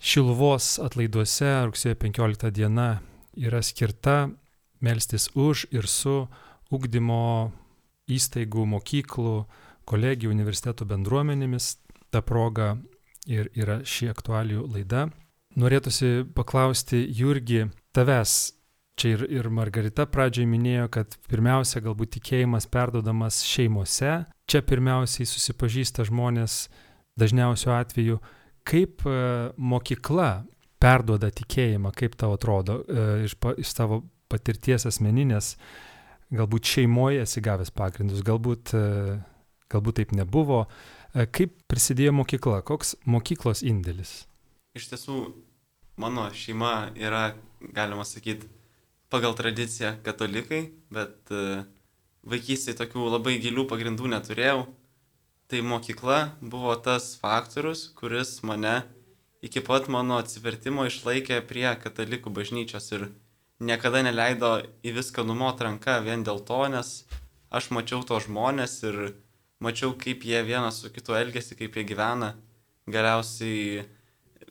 Šiluvos 0.00 0.78
atlaiduose 0.80 1.50
rugsėjo 1.68 1.98
15 2.00 2.52
diena 2.56 2.88
yra 3.36 3.60
skirta 3.60 4.30
melstis 4.80 5.28
už 5.34 5.66
ir 5.74 5.88
su 5.90 6.28
ugdymo 6.72 7.52
įstaigų, 8.08 8.64
mokyklų, 8.72 9.34
kolegijų, 9.88 10.32
universitetų 10.32 10.86
bendruomenėmis. 10.88 11.74
Ta 12.10 12.22
proga 12.24 12.76
ir 13.28 13.50
yra 13.56 13.82
ši 13.84 14.10
aktualių 14.12 14.64
laida. 14.72 15.08
Norėtųsi 15.58 16.28
paklausti 16.36 17.00
Jurgi, 17.18 17.66
tavęs, 17.96 18.34
čia 18.98 19.14
ir, 19.16 19.24
ir 19.40 19.48
Margarita 19.54 20.06
pradžioj 20.10 20.46
minėjo, 20.48 20.88
kad 20.94 21.16
pirmiausia 21.30 21.82
galbūt 21.84 22.16
tikėjimas 22.18 22.68
perdodamas 22.70 23.40
šeimose, 23.46 24.20
čia 24.48 24.62
pirmiausiai 24.66 25.26
susipažįsta 25.28 26.06
žmonės 26.08 26.66
dažniausiu 27.18 27.72
atveju, 27.74 28.20
kaip 28.68 29.04
e, 29.06 29.16
mokykla 29.56 30.30
perduoda 30.82 31.30
tikėjimą, 31.34 31.92
kaip 31.96 32.14
tau 32.20 32.36
atrodo 32.36 32.82
e, 32.84 33.06
iš, 33.26 33.34
pa, 33.40 33.54
iš 33.58 33.72
tavo 33.74 34.02
patirties 34.30 34.86
asmeninės, 34.90 35.54
galbūt 36.34 36.70
šeimoje 36.74 37.24
esi 37.24 37.42
gavęs 37.44 37.72
pagrindus, 37.74 38.22
galbūt, 38.26 38.74
e, 38.76 39.18
galbūt 39.72 40.02
taip 40.02 40.14
nebuvo, 40.16 40.66
kaip 41.12 41.54
prisidėjo 41.70 42.12
mokykla, 42.16 42.62
koks 42.66 42.96
mokyklos 43.08 43.62
indėlis? 43.66 44.26
Iš 44.76 44.90
tiesų, 44.92 45.18
mano 46.00 46.28
šeima 46.34 46.90
yra, 46.98 47.32
galima 47.74 48.04
sakyti, 48.06 48.48
pagal 49.08 49.34
tradiciją 49.38 49.96
katalikai, 50.04 50.68
bet 50.92 51.32
e, 51.32 51.62
vaikystėje 52.28 52.76
tokių 52.82 53.08
labai 53.14 53.38
gilių 53.40 53.64
pagrindų 53.70 54.12
neturėjau. 54.12 54.66
Tai 55.48 55.60
mokykla 55.64 56.18
buvo 56.44 56.74
tas 56.84 57.14
faktorius, 57.16 57.86
kuris 57.96 58.42
mane 58.44 58.82
iki 59.40 59.62
pat 59.64 59.88
mano 59.88 60.18
atsivertimo 60.20 60.84
išlaikė 60.88 61.40
prie 61.48 61.70
katalikų 61.80 62.32
bažnyčios 62.36 62.90
ir 62.92 63.06
niekada 63.58 64.02
neleido 64.04 64.58
į 64.84 64.92
viską 64.98 65.24
numot 65.24 65.60
ranką 65.64 65.98
vien 66.04 66.24
dėl 66.26 66.42
to, 66.44 66.60
nes 66.68 67.06
aš 67.48 67.70
mačiau 67.72 68.04
to 68.04 68.18
žmonės 68.20 68.82
ir 68.84 69.00
mačiau, 69.64 69.94
kaip 69.98 70.24
jie 70.26 70.42
vienas 70.46 70.82
su 70.82 70.90
kitu 70.94 71.16
elgesi, 71.18 71.56
kaip 71.58 71.76
jie 71.76 71.84
gyvena. 71.88 72.34
Galiausiai 72.88 73.84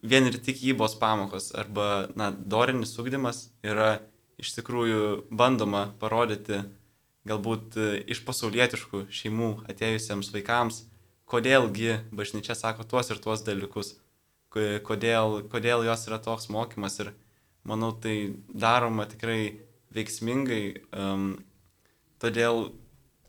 vien 0.04 0.28
ir 0.30 0.38
tikybos 0.44 0.98
pamokos 1.02 1.52
arba, 1.58 2.08
na, 2.16 2.30
dorinis 2.32 2.94
ugdymas 3.02 3.48
yra 3.66 3.98
iš 4.38 4.54
tikrųjų 4.60 5.30
bandoma 5.34 5.88
parodyti 6.02 6.62
galbūt 7.28 7.78
iš 8.08 8.22
pasaulietiškų 8.28 9.08
šeimų 9.12 9.50
atėjusiems 9.72 10.30
vaikams, 10.36 10.84
kodėlgi 11.28 11.98
bažnyčia 12.16 12.56
sako 12.56 12.86
tuos 12.88 13.12
ir 13.12 13.20
tuos 13.24 13.44
dalykus, 13.44 13.96
kodėl, 14.54 15.42
kodėl 15.52 15.84
jos 15.90 16.08
yra 16.08 16.22
toks 16.24 16.48
mokymas 16.54 17.02
ir 17.04 17.12
manau 17.68 17.92
tai 17.92 18.38
daroma 18.48 19.08
tikrai 19.10 19.58
veiksmingai, 19.96 20.64
um, 20.96 21.34
todėl 22.22 22.70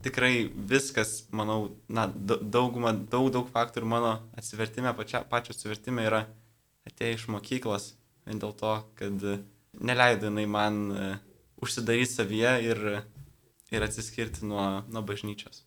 tikrai 0.04 0.48
viskas, 0.54 1.24
manau, 1.34 1.72
na, 1.88 2.06
dauguma, 2.08 2.92
daug, 2.92 3.30
daug 3.34 3.48
faktorių 3.54 3.88
mano 3.90 4.12
atsivertime, 4.38 4.92
pačia, 4.96 5.24
pačio 5.26 5.56
atsivertime 5.56 6.06
yra 6.06 6.24
atėję 6.88 7.18
iš 7.18 7.26
mokyklos, 7.32 7.92
vien 8.28 8.40
dėl 8.42 8.54
to, 8.56 8.74
kad 8.98 9.24
neleido 9.78 10.30
jinai 10.30 10.46
man 10.50 10.78
uh, 10.92 11.16
užsidaryti 11.62 12.12
savyje 12.12 12.52
ir, 12.64 12.84
ir 13.70 13.84
atsiskirti 13.84 14.46
nuo, 14.46 14.82
nuo 14.88 15.02
bažnyčios. 15.06 15.64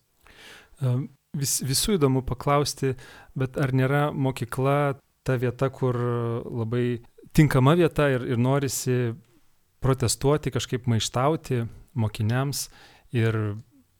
Vis, 1.36 1.60
visų 1.64 1.96
įdomu 1.96 2.24
paklausti, 2.26 2.94
bet 3.38 3.56
ar 3.60 3.72
nėra 3.76 4.08
mokykla 4.12 4.96
ta 5.24 5.36
vieta, 5.40 5.68
kur 5.72 5.96
labai 6.44 7.02
tinkama 7.36 7.76
vieta 7.78 8.08
ir, 8.12 8.26
ir 8.34 8.40
norisi 8.40 9.14
protestuoti, 9.82 10.52
kažkaip 10.54 10.88
maištauti 10.90 11.62
mokiniams 11.98 12.66
ir 13.16 13.38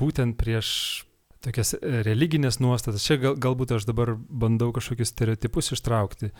būtent 0.02 0.36
prieš 0.40 0.68
tokias 1.42 1.74
e, 1.76 2.02
religinės 2.06 2.60
nuostatas. 2.62 3.04
Čia 3.06 3.18
gal, 3.22 3.36
galbūt 3.40 3.76
aš 3.76 3.86
dabar 3.88 4.14
bandau 4.16 4.72
kažkokius 4.74 5.12
stereotipus 5.14 5.72
ištraukti, 5.76 6.32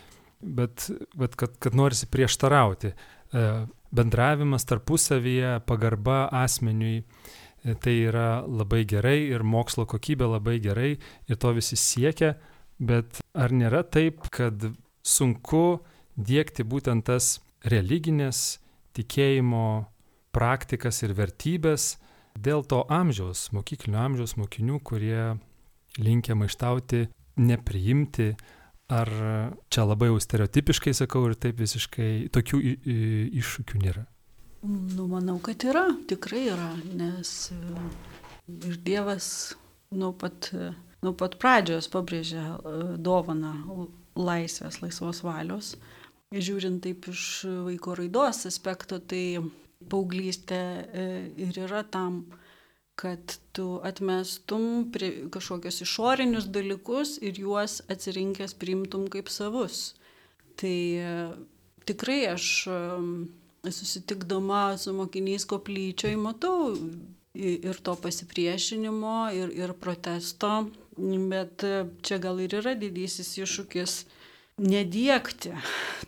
bet, 0.42 0.88
bet 1.18 1.37
kad, 1.38 1.57
kad 1.62 1.77
norisi 1.79 2.09
prieštarauti. 2.11 2.92
E, 2.92 3.46
bendravimas 3.92 4.66
tarpusavyje, 4.68 5.59
pagarba 5.68 6.25
asmeniui, 6.42 7.03
e, 7.03 7.75
tai 7.75 7.96
yra 8.09 8.42
labai 8.46 8.85
gerai 8.88 9.18
ir 9.31 9.44
mokslo 9.44 9.87
kokybė 9.90 10.31
labai 10.37 10.59
gerai 10.64 10.92
ir 10.96 11.40
to 11.40 11.55
visi 11.57 11.79
siekia, 11.79 12.35
bet 12.83 13.22
ar 13.35 13.55
nėra 13.55 13.83
taip, 13.85 14.27
kad 14.33 14.70
sunku 15.03 15.83
dėkti 16.16 16.64
būtent 16.68 17.07
tas 17.09 17.38
religinės 17.68 18.61
tikėjimo 18.96 19.66
praktikas 20.33 21.03
ir 21.05 21.14
vertybės, 21.16 21.96
Dėl 22.38 22.64
to 22.64 22.82
amžiaus, 22.90 23.50
mokyklinio 23.54 24.00
amžiaus 24.02 24.36
mokinių, 24.40 24.80
kurie 24.84 25.36
linkia 26.00 26.36
maištauti, 26.38 27.06
nepriimti, 27.40 28.32
ar 28.92 29.10
čia 29.72 29.84
labai 29.88 30.10
jau 30.10 30.20
stereotipiškai 30.20 30.94
sakau 30.96 31.26
ir 31.28 31.36
taip 31.40 31.60
visiškai 31.60 32.28
tokių 32.32 32.60
iššūkių 33.42 33.82
nėra? 33.84 34.06
Nu, 34.62 35.08
manau, 35.10 35.40
kad 35.42 35.64
yra, 35.66 35.88
tikrai 36.06 36.44
yra, 36.52 36.70
nes 36.94 37.50
e, 37.50 37.56
ir 38.68 38.76
Dievas 38.86 39.56
nuo 39.90 40.12
pat, 40.14 40.52
nuo 41.02 41.12
pat 41.18 41.34
pradžios 41.42 41.90
pabrėžė 41.90 42.44
e, 42.44 42.76
dovaną 43.02 43.56
laisvės, 44.14 44.78
laisvos 44.84 45.24
valios. 45.26 45.74
Žiūrint 46.32 46.78
taip 46.84 47.10
iš 47.10 47.24
vaiko 47.66 47.96
raidos 47.98 48.46
aspekto, 48.48 49.00
tai 49.02 49.42
paauglystė 49.90 50.58
e, 50.58 51.04
ir 51.46 51.58
yra 51.64 51.82
tam, 51.88 52.24
kad 52.98 53.38
tu 53.56 53.80
atmestum 53.86 54.90
kažkokius 55.32 55.82
išorinius 55.86 56.50
dalykus 56.52 57.16
ir 57.24 57.40
juos 57.40 57.80
atsirinkęs 57.92 58.54
priimtum 58.60 59.08
kaip 59.12 59.32
savus. 59.32 59.94
Tai 60.60 60.76
e, 61.00 61.16
tikrai 61.88 62.20
aš 62.34 62.48
e, 62.68 62.78
susitikdama 63.70 64.64
su 64.78 64.94
mokiniais 64.96 65.46
koplyčioj 65.48 66.16
matau 66.20 66.74
ir 67.32 67.78
to 67.80 67.94
pasipriešinimo, 67.96 69.30
ir, 69.32 69.52
ir 69.56 69.72
protesto, 69.80 70.66
bet 71.30 71.64
čia 72.04 72.18
gal 72.20 72.42
ir 72.44 72.58
yra 72.58 72.74
didysis 72.76 73.30
iššūkis 73.40 73.94
nediekti 74.60 75.52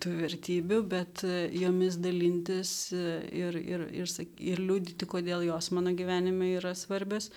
tų 0.03 0.13
vertybių, 0.21 0.81
bet 0.89 1.25
e, 1.25 1.49
jomis 1.57 1.97
dalintis 2.03 2.93
e, 2.93 3.17
ir, 3.33 3.57
ir, 3.57 3.87
ir, 3.95 4.13
ir 4.39 4.63
liūdyti, 4.63 5.09
kodėl 5.09 5.47
jos 5.47 5.71
mano 5.75 5.95
gyvenime 5.97 6.55
yra 6.59 6.75
svarbios. 6.77 7.31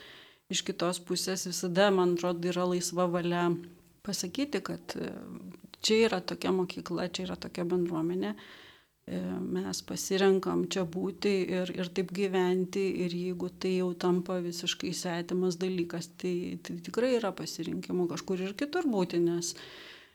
Iš 0.52 0.64
kitos 0.68 1.00
pusės 1.04 1.48
visada, 1.48 1.90
man 1.92 2.16
atrodo, 2.16 2.48
yra 2.52 2.68
laisva 2.68 3.08
valia 3.12 3.50
pasakyti, 4.08 4.62
kad 4.64 4.96
e, 5.00 5.12
čia 5.84 6.04
yra 6.10 6.22
tokia 6.22 6.54
mokykla, 6.56 7.10
čia 7.12 7.28
yra 7.30 7.40
tokia 7.40 7.68
bendruomenė. 7.68 8.36
mes 9.08 9.80
pasirenkam 9.88 10.66
čia 10.68 10.82
būti 10.84 11.30
ir, 11.48 11.70
ir 11.72 11.88
taip 11.96 12.10
gyventi 12.12 12.82
ir 13.06 13.14
jeigu 13.16 13.48
tai 13.56 13.78
jau 13.78 13.94
tampa 13.96 14.42
visiškai 14.44 14.92
svetimas 14.92 15.56
dalykas, 15.56 16.10
tai, 16.20 16.60
tai 16.60 16.76
tikrai 16.84 17.14
yra 17.16 17.32
pasirinkimų 17.32 18.10
kažkur 18.12 18.44
ir 18.44 18.52
kitur 18.60 18.84
būti, 18.84 19.22
nes 19.24 19.54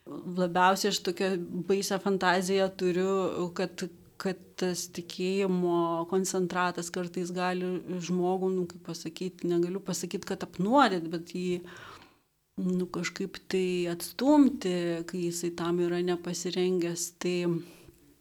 labiausiai 0.09 0.91
aš 0.91 0.99
tokią 1.05 1.29
baisę 1.67 1.99
fantaziją 1.99 2.69
turiu, 2.79 3.49
kad, 3.55 3.85
kad 4.21 4.39
tas 4.59 4.87
tikėjimo 4.95 6.07
koncentratas 6.11 6.91
kartais 6.93 7.31
gali 7.35 7.69
žmogų, 8.03 8.51
nu, 8.53 8.65
kaip 8.71 8.83
pasakyti, 8.89 9.49
negaliu 9.51 9.81
pasakyti, 9.83 10.27
kad 10.33 10.43
apnuodėt, 10.45 11.07
bet 11.11 11.33
jį 11.35 11.61
nu, 12.63 12.87
kažkaip 12.93 13.39
tai 13.51 13.87
atstumti, 13.93 14.75
kai 15.09 15.27
jisai 15.27 15.53
tam 15.57 15.79
yra 15.83 16.03
nepasirengęs. 16.05 17.07
Tai 17.23 17.37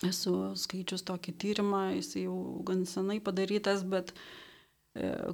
esu 0.07 0.37
skaičius 0.59 1.05
tokį 1.07 1.35
tyrimą, 1.39 1.83
jis 1.99 2.15
jau 2.25 2.39
gan 2.67 2.87
senai 2.91 3.21
padarytas, 3.23 3.85
bet 3.87 4.15
e, 4.15 4.42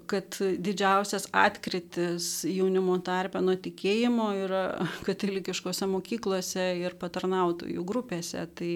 kad 0.07 0.37
didžiausias 0.39 1.27
atkritis 1.35 2.45
jaunimo 2.47 2.95
tarpe 3.03 3.41
nuo 3.43 3.57
tikėjimo 3.59 4.29
yra 4.45 4.63
katalikiškose 5.09 5.89
mokyklose 5.91 6.69
ir 6.79 6.95
patarnautojų 7.01 7.87
grupėse. 7.87 8.45
Tai 8.55 8.73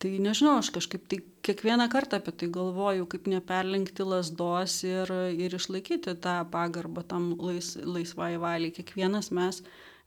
tai 0.00 0.14
nežinau 0.16 0.54
aš 0.62 0.70
kažkaip 0.72 1.04
tai 1.12 1.18
kiekvieną 1.44 1.90
kartą 1.92 2.16
apie 2.22 2.32
tai 2.32 2.48
galvoju 2.48 3.04
kaip 3.12 3.26
neperlenkti 3.28 4.06
lazdos 4.08 4.78
ir 4.88 5.12
ir 5.36 5.56
išlaikyti 5.58 6.14
tą 6.24 6.38
pagarbą 6.54 7.04
tam 7.10 7.34
lais 7.36 7.74
laisvai 7.76 8.38
valiai 8.40 8.72
kiekvienas 8.72 9.28
mes 9.36 9.60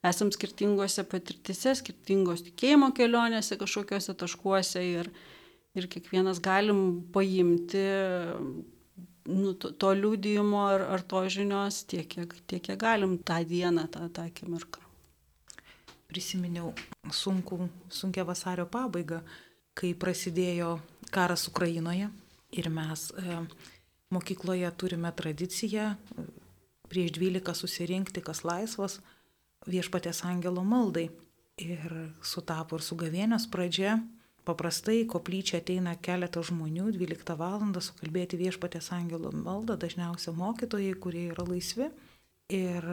esam 0.09 0.31
skirtingose 0.33 1.05
patirtyse 1.11 1.75
skirtingos 1.77 2.41
tikėjimo 2.49 2.89
kelionėse 2.97 3.59
kažkokiuose 3.61 4.17
taškuose 4.17 4.81
ir 4.81 5.11
ir 5.77 5.89
kiekvienas 5.93 6.41
galim 6.41 6.81
paimti 7.13 7.85
nu, 9.29 9.53
to, 9.53 9.71
to 9.71 9.93
liūdėjimo 9.95 10.65
ar, 10.67 10.85
ar 10.95 11.03
to 11.07 11.23
žinios 11.31 11.83
tiek, 11.89 12.07
kiek, 12.09 12.35
tiek, 12.47 12.63
kiek 12.63 12.79
galim 12.79 13.17
tą 13.17 13.39
dieną, 13.47 13.87
tą, 13.91 14.09
tą 14.13 14.27
akimirką. 14.29 14.81
Prisiminiau 16.11 16.73
sunku, 17.09 17.67
sunkia 17.89 18.25
vasario 18.27 18.67
pabaigą 18.69 19.23
kai 19.77 19.93
prasidėjo 19.97 20.77
karas 21.13 21.47
Ukrainoje 21.49 22.09
ir 22.53 22.69
mes 22.69 23.09
e, 23.17 23.39
mokykloje 24.13 24.69
turime 24.77 25.11
tradiciją 25.17 25.93
e, 25.93 26.25
prieš 26.89 27.15
12 27.17 27.55
susirinkti, 27.57 28.21
kas 28.21 28.43
laisvas, 28.45 28.99
viešpatės 29.65 30.23
angelo 30.29 30.63
maldai. 30.67 31.09
Ir 31.61 31.91
sutapo 32.25 32.79
ir 32.79 32.83
su 32.85 32.97
gavėnios 32.97 33.45
pradžia. 33.53 33.99
Paprastai 34.43 35.05
koplyčia 35.07 35.61
ateina 35.61 35.93
keletas 35.95 36.49
žmonių 36.49 36.89
12 36.97 37.37
val. 37.39 37.61
sukalbėti 37.79 38.37
viešpatės 38.37 38.91
angelo 38.91 39.31
maldą, 39.31 39.77
dažniausiai 39.79 40.35
mokytojai, 40.35 40.93
kurie 40.99 41.29
yra 41.31 41.45
laisvi. 41.47 41.87
Ir 42.51 42.83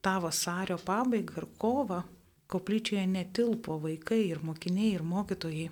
tą 0.00 0.14
vasario 0.24 0.78
pabaigą 0.78 1.42
ir 1.42 1.46
kovą 1.58 2.02
koplyčioje 2.48 3.04
netilpo 3.06 3.76
vaikai 3.82 4.22
ir 4.30 4.40
mokiniai 4.40 4.94
ir 4.94 5.04
mokytojai 5.04 5.68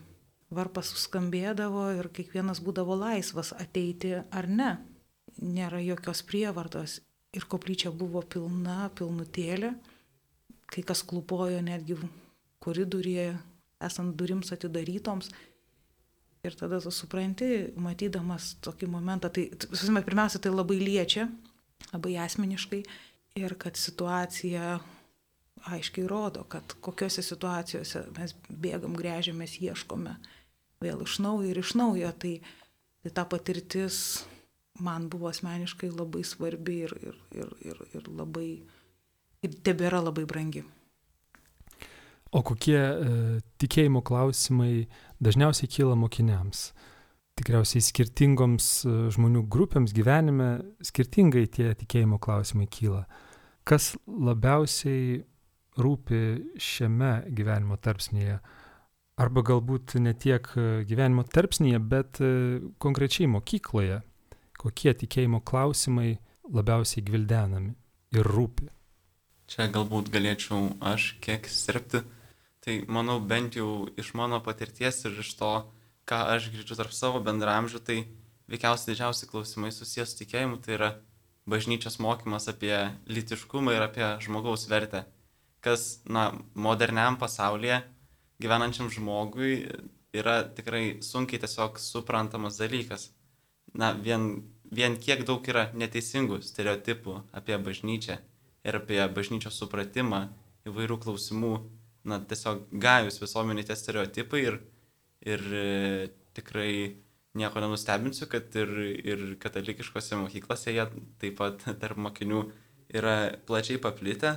varpas 0.50 0.92
suskambėdavo 0.92 1.88
ir 1.96 2.10
kiekvienas 2.12 2.60
būdavo 2.62 2.96
laisvas 3.00 3.52
ateiti 3.56 4.12
ar 4.30 4.48
ne. 4.48 4.76
Nėra 5.42 5.80
jokios 5.84 6.22
prievartos 6.22 7.00
ir 7.36 7.44
koplyčia 7.44 7.90
buvo 7.90 8.22
pilna, 8.22 8.90
pilnutėlė, 8.96 9.74
kai 10.72 10.84
kas 10.86 11.02
klupojo 11.02 11.60
netgi 11.64 11.98
koridoriuje, 12.62 13.34
esant 13.82 14.16
durims 14.18 14.52
atidarytoms. 14.54 15.30
Ir 16.46 16.54
tada 16.54 16.78
tu 16.80 16.92
supranti, 16.94 17.72
matydamas 17.82 18.54
tokį 18.62 18.88
momentą, 18.92 19.32
tai, 19.34 19.48
susime, 19.72 20.02
pirmiausia, 20.06 20.38
tai 20.38 20.52
labai 20.54 20.76
liečia, 20.78 21.26
labai 21.90 22.14
asmeniškai 22.22 22.82
ir 23.40 23.56
kad 23.58 23.76
situacija 23.76 24.76
aiškiai 25.66 26.06
rodo, 26.06 26.44
kad 26.48 26.76
kokiuose 26.84 27.24
situacijose 27.24 28.04
mes 28.14 28.36
bėgam, 28.48 28.94
grėžiamės, 28.98 29.58
ieškome 29.64 30.14
vėl 30.84 31.02
iš 31.02 31.18
naujo 31.24 31.50
ir 31.50 31.60
iš 31.60 31.74
naujo. 31.78 32.12
Tai, 32.22 32.34
tai 33.02 33.12
ta 33.16 33.26
patirtis 33.28 33.98
man 34.78 35.08
buvo 35.10 35.30
asmeniškai 35.32 35.90
labai 35.90 36.22
svarbi 36.24 36.82
ir, 36.86 36.96
ir, 37.00 37.20
ir, 37.34 37.52
ir, 37.64 37.82
ir 37.96 38.08
labai, 38.12 38.48
ir 39.42 39.60
tebėra 39.66 40.02
labai 40.04 40.26
brangi. 40.28 40.64
O 42.36 42.42
kokie 42.44 42.76
e, 42.76 43.12
tikėjimo 43.62 44.02
klausimai 44.04 44.86
dažniausiai 45.24 45.70
kyla 45.72 45.94
mokiniams? 45.96 46.68
Tikriausiai 47.36 47.84
skirtingoms 47.84 48.66
e, 48.84 48.96
žmonių 49.14 49.46
grupėms 49.52 49.94
gyvenime 49.96 50.50
skirtingai 50.84 51.46
tie 51.52 51.70
tikėjimo 51.80 52.18
klausimai 52.20 52.68
kyla. 52.68 53.06
Kas 53.66 53.94
labiausiai 54.04 55.22
rūpi 55.80 56.22
šiame 56.60 57.18
gyvenimo 57.32 57.80
tarpsnėje? 57.80 58.38
arba 59.16 59.40
galbūt 59.40 59.94
ne 60.04 60.12
tiek 60.12 60.44
e, 60.60 60.66
gyvenimo 60.84 61.22
tarpsnyje, 61.24 61.78
bet 61.80 62.18
konkrečiai 62.84 63.30
mokykloje, 63.32 64.02
kokie 64.60 64.92
tikėjimo 64.92 65.40
klausimai 65.40 66.18
labiausiai 66.52 67.04
gvildenami 67.06 67.72
ir 68.12 68.28
rūpi. 68.28 68.68
Čia 69.48 69.70
galbūt 69.72 70.10
galėčiau 70.12 70.74
aš 70.84 71.14
kiek 71.24 71.48
sirpti, 71.48 72.02
tai 72.66 72.80
manau 72.90 73.20
bent 73.22 73.54
jau 73.54 73.86
iš 73.94 74.10
mano 74.18 74.40
patirties 74.42 75.04
ir 75.06 75.20
iš 75.22 75.36
to, 75.38 75.50
ką 76.10 76.18
aš 76.34 76.48
girdžiu 76.50 76.74
tarp 76.78 76.90
savo 76.90 77.20
bendramžių, 77.22 77.78
tai 77.78 77.98
veikiausiai 78.50 78.92
didžiausi 78.92 79.28
klausimai 79.30 79.70
susijęs 79.70 80.14
su 80.14 80.18
tikėjimu, 80.24 80.58
tai 80.64 80.74
yra 80.74 80.88
bažnyčios 81.46 82.00
mokymas 82.02 82.50
apie 82.50 82.74
litiškumą 83.06 83.76
ir 83.76 83.86
apie 83.86 84.08
žmogaus 84.26 84.66
vertę, 84.66 85.04
kas, 85.62 86.02
na, 86.10 86.32
moderniam 86.54 87.18
pasaulyje 87.22 87.84
gyvenančiam 88.42 88.90
žmogui 88.90 89.52
yra 90.16 90.42
tikrai 90.58 90.98
sunkiai 91.06 91.40
tiesiog 91.42 91.78
suprantamas 91.80 92.58
dalykas. 92.58 93.12
Na, 93.78 93.92
vien, 93.92 94.42
vien 94.74 94.98
kiek 94.98 95.22
daug 95.28 95.46
yra 95.46 95.68
neteisingų 95.74 96.42
stereotipų 96.42 97.20
apie 97.36 97.62
bažnyčią 97.62 98.18
ir 98.66 98.82
apie 98.82 99.00
bažnyčios 99.14 99.58
supratimą 99.62 100.26
įvairių 100.66 100.98
klausimų, 101.02 101.54
na, 102.08 102.20
tiesiog 102.30 102.66
gajus 102.82 103.18
visuomenį 103.22 103.66
tie 103.66 103.76
stereotipai 103.78 104.42
ir, 104.46 104.60
ir 105.26 105.42
e, 105.52 106.08
tikrai 106.36 106.70
nieko 107.36 107.60
nenustebinsiu, 107.60 108.28
kad 108.32 108.54
ir, 108.56 108.72
ir 109.04 109.24
katalikiškose 109.42 110.20
mokyklose 110.22 110.74
jie 110.74 110.86
taip 111.20 111.38
pat 111.40 111.66
tarp 111.82 112.00
mokinių 112.00 112.44
yra 112.96 113.16
plačiai 113.48 113.80
paplitę, 113.82 114.36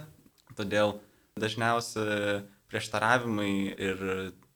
todėl 0.58 0.98
dažniausiai 1.40 2.42
prieštaravimai 2.70 3.54
ir, 3.72 4.06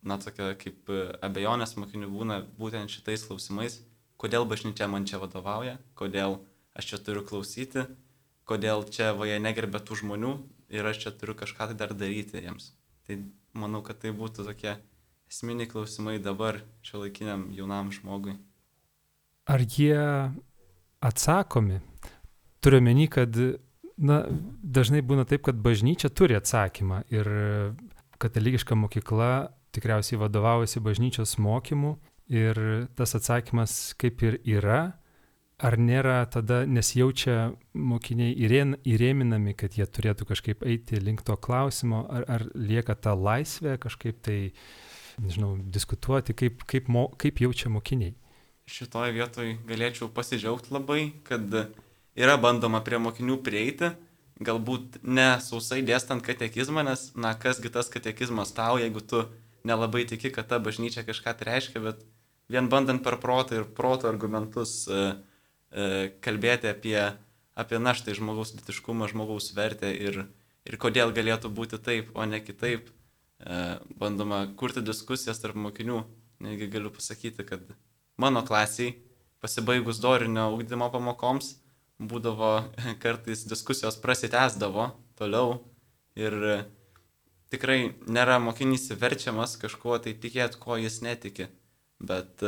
na, 0.06 0.19
tokia 0.21 0.54
kaip 0.60 0.89
abejonės 1.23 1.78
mokinių 1.80 2.10
būna 2.13 2.41
būtent 2.60 2.91
šitais 2.93 3.26
klausimais, 3.30 3.80
kodėl 4.21 4.45
bažnyčia 4.49 4.89
man 4.91 5.08
čia 5.10 5.21
vadovauja, 5.21 5.78
kodėl 5.99 6.41
aš 6.78 6.93
čia 6.93 6.99
turiu 7.06 7.23
klausyti, 7.28 7.88
kodėl 8.49 8.86
čia 8.89 9.13
vaje 9.17 9.39
negerbė 9.41 9.82
tų 9.84 10.04
žmonių? 10.04 10.36
Ir 10.73 10.88
aš 10.89 11.04
čia 11.04 11.12
turiu 11.13 11.36
kažką 11.38 11.69
tai 11.69 11.76
dar 11.78 11.91
daryti 11.93 12.41
jiems. 12.41 12.71
Tai 13.08 13.20
manau, 13.58 13.84
kad 13.86 14.00
tai 14.02 14.13
būtų 14.16 14.46
tokie 14.48 14.78
esminiai 15.32 15.70
klausimai 15.70 16.20
dabar 16.24 16.62
šio 16.86 17.04
laikiniam 17.04 17.50
jaunam 17.56 17.92
žmogui. 17.94 18.38
Ar 19.50 19.63
jie 19.66 19.98
atsakomi? 21.04 21.82
Turiu 22.63 22.80
meni, 22.84 23.10
kad 23.12 23.36
na, 23.98 24.22
dažnai 24.63 25.04
būna 25.04 25.28
taip, 25.28 25.44
kad 25.50 25.60
bažnyčia 25.60 26.10
turi 26.16 26.38
atsakymą 26.39 27.04
ir 27.12 27.30
katalikiška 28.24 28.78
mokykla 28.80 29.34
tikriausiai 29.76 30.22
vadovaujasi 30.22 30.82
bažnyčios 30.86 31.36
mokymu 31.42 31.98
ir 32.32 32.60
tas 32.96 33.16
atsakymas 33.18 33.94
kaip 34.00 34.22
ir 34.24 34.39
yra, 34.48 34.94
ar 35.62 35.78
nėra 35.78 36.24
tada 36.32 36.63
nesijaučia 36.70 37.54
mokiniai 37.74 38.34
įrėminami, 38.34 39.54
kad 39.58 39.78
jie 39.78 39.86
turėtų 39.86 40.28
kažkaip 40.30 40.63
eiti 40.66 41.02
link 41.02 41.24
to 41.26 41.38
klausimo, 41.38 42.04
ar, 42.10 42.26
ar 42.28 42.48
lieka 42.56 42.96
ta 42.96 43.13
laisvė 43.18 43.78
kažkaip 43.82 44.22
tai, 44.26 44.39
nežinau, 45.22 45.56
diskutuoti, 45.58 46.36
kaip, 46.38 46.66
kaip, 46.70 46.89
mo, 46.89 47.08
kaip 47.22 47.44
jaučia 47.44 47.72
mokiniai. 47.74 48.16
Šitoje 48.70 49.12
vietoje 49.16 49.58
galėčiau 49.68 50.08
pasidžiaugti 50.13 50.72
labai, 50.72 51.12
kad 51.28 51.46
yra 52.16 52.39
bandoma 52.39 52.80
prie 52.86 53.02
mokinių 53.02 53.42
prieiti 53.44 53.92
galbūt 54.42 55.02
ne 55.04 55.28
sausai 55.44 55.82
dėstant 55.86 56.24
katekizmą, 56.26 56.84
nes, 56.88 57.12
na, 57.16 57.34
kasgi 57.39 57.72
tas 57.74 57.89
katekizmas 57.92 58.54
tau, 58.56 58.80
jeigu 58.82 59.02
tu 59.02 59.24
nelabai 59.68 60.06
tiki, 60.10 60.32
kad 60.34 60.50
ta 60.50 60.60
bažnyčia 60.60 61.06
kažką 61.08 61.36
tai 61.38 61.50
reiškia, 61.52 61.84
bet 61.84 62.02
vien 62.52 62.70
bandant 62.70 63.04
per 63.04 63.20
protą 63.22 63.62
ir 63.62 63.70
proto 63.78 64.10
argumentus 64.10 64.84
e, 64.88 65.13
kalbėti 66.24 66.70
apie, 66.70 66.98
apie 67.58 67.80
naštai 67.82 68.14
žmogaus 68.18 68.54
litiškumą, 68.58 69.08
žmogaus 69.10 69.52
vertę 69.58 69.90
ir, 69.94 70.26
ir 70.70 70.78
kodėl 70.82 71.14
galėtų 71.16 71.50
būti 71.50 71.80
taip, 71.82 72.12
o 72.14 72.26
ne 72.30 72.42
kitaip, 72.44 72.92
e, 73.42 73.64
bandoma 73.98 74.46
kurti 74.60 74.86
diskusijas 74.86 75.42
tarp 75.42 75.58
mokinių, 75.58 76.04
Negi 76.44 76.68
galiu 76.68 76.90
pasakyti, 76.92 77.46
kad 77.48 77.62
mano 78.18 78.42
klasiai 78.44 78.98
pasibaigus 79.44 80.02
dorinio 80.04 80.50
ūkdymo 80.58 80.90
pamokoms 80.92 81.54
būdavo 82.12 82.50
kartais 83.04 83.46
diskusijos 83.48 84.00
prasitęsdavo 84.04 84.90
toliau 85.20 85.62
ir 86.20 86.36
tikrai 87.54 87.94
nėra 88.12 88.42
mokinys 88.44 88.90
verčiamas 89.00 89.56
kažkuo 89.62 90.02
tai 90.04 90.16
tikėti, 90.20 90.60
ko 90.60 90.76
jis 90.82 91.00
netiki, 91.06 91.48
bet 92.04 92.44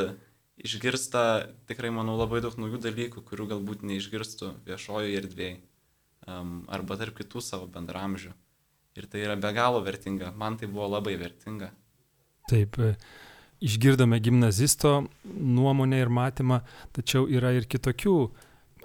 išgirsta 0.56 1.22
tikrai, 1.68 1.92
manau, 1.94 2.16
labai 2.18 2.40
daug 2.44 2.56
naujų 2.58 2.80
dalykų, 2.86 3.22
kurių 3.28 3.48
galbūt 3.52 3.84
neišgirstų 3.86 4.52
viešojoje 4.66 5.20
erdvėje 5.20 5.58
um, 6.26 6.64
arba 6.72 6.98
tarp 7.00 7.18
kitų 7.20 7.42
savo 7.44 7.68
bendramžių. 7.70 8.32
Ir 8.96 9.08
tai 9.12 9.26
yra 9.26 9.36
be 9.36 9.52
galo 9.52 9.82
vertinga, 9.84 10.32
man 10.32 10.56
tai 10.56 10.70
buvo 10.72 10.88
labai 10.88 11.18
vertinga. 11.20 11.68
Taip, 12.48 12.78
išgirdome 13.60 14.20
gimnazisto 14.24 15.06
nuomonę 15.24 16.00
ir 16.00 16.12
matymą, 16.12 16.62
tačiau 16.96 17.26
yra 17.28 17.52
ir 17.56 17.68
kitokių 17.68 18.16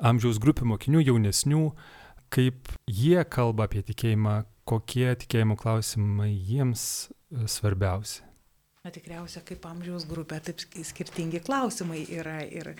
amžiaus 0.01 0.41
grupių 0.41 0.67
mokinių, 0.73 1.03
jaunesnių, 1.05 1.61
kaip 2.33 2.73
jie 2.89 3.21
kalba 3.29 3.69
apie 3.69 3.85
tikėjimą, 3.87 4.41
kokie 4.67 5.13
tikėjimo 5.23 5.55
klausimai 5.59 6.31
jiems 6.33 6.83
e, 7.07 7.47
svarbiausi. 7.47 8.30
Na 8.81 8.89
tikriausia, 8.89 9.43
kaip 9.45 9.65
amžiaus 9.69 10.07
grupė, 10.09 10.39
taip 10.41 10.63
skirtingi 10.87 11.43
klausimai 11.45 12.01
yra 12.09 12.39
ir 12.49 12.73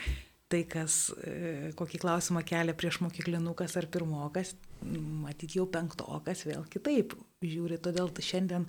tai, 0.52 0.64
kas, 0.68 1.12
e, 1.22 1.70
kokį 1.78 2.02
klausimą 2.02 2.42
kelia 2.48 2.74
prieš 2.76 3.00
mokyklinukas 3.06 3.78
ar 3.80 3.88
pirmokas, 3.92 4.56
matyt 4.82 5.56
jau 5.56 5.68
penktokas 5.70 6.42
vėl 6.48 6.66
kitaip 6.74 7.14
žiūri, 7.46 7.78
todėl 7.80 8.10
šiandien 8.18 8.66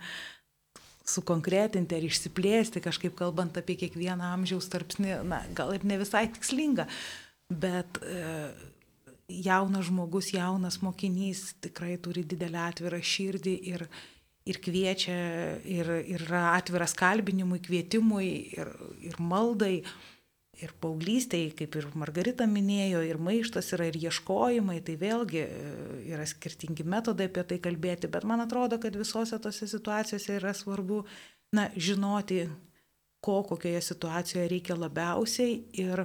sukonkretinti 1.09 1.97
ar 1.97 2.05
išsiplėsti, 2.07 2.85
kažkaip 2.85 3.16
kalbant 3.18 3.57
apie 3.59 3.75
kiekvieną 3.81 4.29
amžiaus 4.37 4.68
tarpsnį, 4.71 5.16
na, 5.27 5.40
gal 5.57 5.73
ir 5.75 5.88
ne 5.88 5.99
visai 6.05 6.29
tikslinga, 6.31 6.87
bet 7.49 7.99
e, 8.05 8.53
jaunas 9.42 9.88
žmogus, 9.88 10.31
jaunas 10.37 10.79
mokinys 10.85 11.55
tikrai 11.64 11.97
turi 12.03 12.23
didelę 12.29 12.61
atvirą 12.68 13.01
širdį 13.03 13.57
ir, 13.73 13.88
ir 14.49 14.59
kviečia, 14.63 15.19
ir, 15.69 15.91
ir 16.03 16.25
yra 16.27 16.53
atviras 16.57 16.95
kalbinimui, 16.99 17.61
kvietimui 17.63 18.31
ir, 18.57 18.73
ir 19.05 19.21
maldai. 19.23 19.83
Ir 20.63 20.69
paauglystėje, 20.79 21.55
kaip 21.59 21.79
ir 21.81 21.87
Margarita 21.97 22.45
minėjo, 22.47 23.01
ir 23.09 23.17
maištas 23.19 23.73
yra, 23.73 23.87
ir 23.89 23.97
ieškojimai, 23.97 24.77
tai 24.85 24.99
vėlgi 25.01 25.41
e, 25.41 25.71
yra 26.13 26.27
skirtingi 26.29 26.85
metodai 26.87 27.31
apie 27.31 27.43
tai 27.49 27.57
kalbėti, 27.65 28.11
bet 28.13 28.27
man 28.29 28.45
atrodo, 28.45 28.77
kad 28.79 28.95
visose 29.01 29.39
tose 29.43 29.67
situacijose 29.67 30.37
yra 30.37 30.53
svarbu, 30.55 31.01
na, 31.57 31.65
žinoti, 31.73 32.45
ko 33.25 33.39
kokioje 33.49 33.81
situacijoje 33.89 34.51
reikia 34.53 34.77
labiausiai 34.77 35.57
ir, 35.81 36.05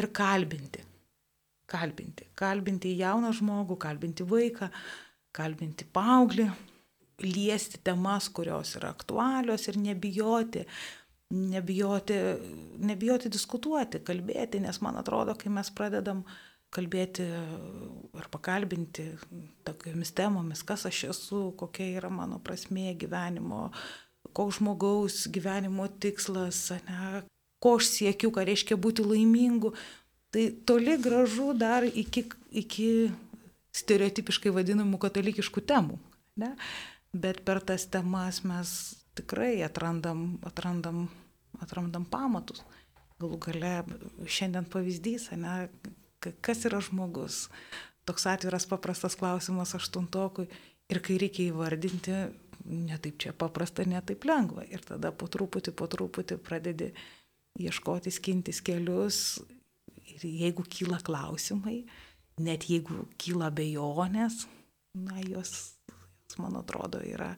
ir 0.00 0.08
kalbinti. 0.16 0.82
Kalbinti. 1.70 2.30
Kalbinti 2.40 2.96
jauną 2.96 3.34
žmogų, 3.36 3.76
kalbinti 3.84 4.26
vaiką, 4.26 4.70
kalbinti 5.36 5.86
paauglį, 5.92 6.48
liesti 7.22 7.80
temas, 7.84 8.28
kurios 8.28 8.74
yra 8.76 8.92
aktualios 8.92 9.68
ir 9.70 9.78
nebijoti 9.80 10.66
nebijoti, 11.30 12.14
nebijoti 12.78 13.30
diskutuoti, 13.32 14.02
kalbėti, 14.06 14.60
nes 14.62 14.78
man 14.82 14.98
atrodo, 15.00 15.34
kai 15.38 15.50
mes 15.50 15.70
pradedam 15.74 16.22
kalbėti 16.74 17.24
ar 18.16 18.28
pakalbinti 18.30 19.08
tokiamis 19.66 20.12
temomis, 20.16 20.62
kas 20.66 20.86
aš 20.88 21.04
esu, 21.10 21.40
kokia 21.58 21.88
yra 22.00 22.10
mano 22.12 22.38
prasmė 22.42 22.94
gyvenimo, 23.00 23.70
koks 24.36 24.60
žmogaus 24.60 25.24
gyvenimo 25.32 25.88
tikslas, 26.02 26.68
ne, 26.86 27.22
ko 27.62 27.76
aš 27.80 27.90
siekiu, 27.94 28.30
ką 28.34 28.44
reiškia 28.46 28.78
būti 28.78 29.06
laimingu, 29.06 29.72
tai 30.34 30.50
toli 30.68 30.98
gražu 31.00 31.52
dar 31.58 31.86
iki, 31.86 32.26
iki 32.52 32.90
stereotipiškai 33.76 34.52
vadinamų 34.54 35.00
katalikiškų 35.00 35.64
temų. 35.66 35.98
Ne? 36.36 36.52
Bet 37.16 37.42
per 37.46 37.62
tas 37.64 37.86
temas 37.88 38.42
mes 38.44 38.70
tikrai 39.16 39.62
atrandam, 39.64 40.36
atrandam, 40.44 41.06
atrandam 41.62 42.04
pamatus. 42.10 42.62
Galų 43.16 43.38
gale 43.46 43.74
šiandien 44.28 44.66
pavyzdys, 44.68 45.30
ne, 45.40 45.68
kas 46.44 46.66
yra 46.68 46.82
žmogus. 46.84 47.46
Toks 48.06 48.26
atviras 48.28 48.66
paprastas 48.68 49.16
klausimas 49.18 49.72
aštuntokui 49.78 50.50
ir 50.92 51.00
kai 51.02 51.16
reikia 51.22 51.48
įvardinti, 51.50 52.18
netaip 52.66 53.16
čia 53.22 53.32
paprasta, 53.36 53.86
netaip 53.88 54.26
lengva. 54.28 54.66
Ir 54.68 54.84
tada 54.86 55.12
po 55.16 55.30
truputį, 55.30 55.74
po 55.76 55.88
truputį 55.90 56.38
pradedi 56.42 56.92
ieškoti, 57.58 58.12
skintis 58.12 58.60
kelius. 58.64 59.40
Ir 60.06 60.22
jeigu 60.28 60.64
kyla 60.70 61.00
klausimai, 61.04 61.80
net 62.38 62.68
jeigu 62.70 63.06
kyla 63.18 63.48
bejonės, 63.54 64.44
na, 64.96 65.18
jos, 65.24 65.75
jos 66.36 66.44
man 66.44 66.56
atrodo, 66.56 67.00
yra 67.00 67.34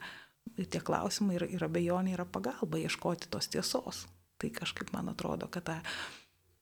tie 0.57 0.81
klausimai 0.81 1.37
ir, 1.37 1.47
ir 1.51 1.65
abejonė 1.65 2.15
yra 2.15 2.25
pagalba 2.25 2.79
ieškoti 2.79 3.29
tos 3.31 3.49
tiesos. 3.49 4.07
Tai 4.39 4.51
kažkaip 4.51 4.93
man 4.93 5.09
atrodo, 5.09 5.49
kad 5.49 5.65
ta 5.65 5.83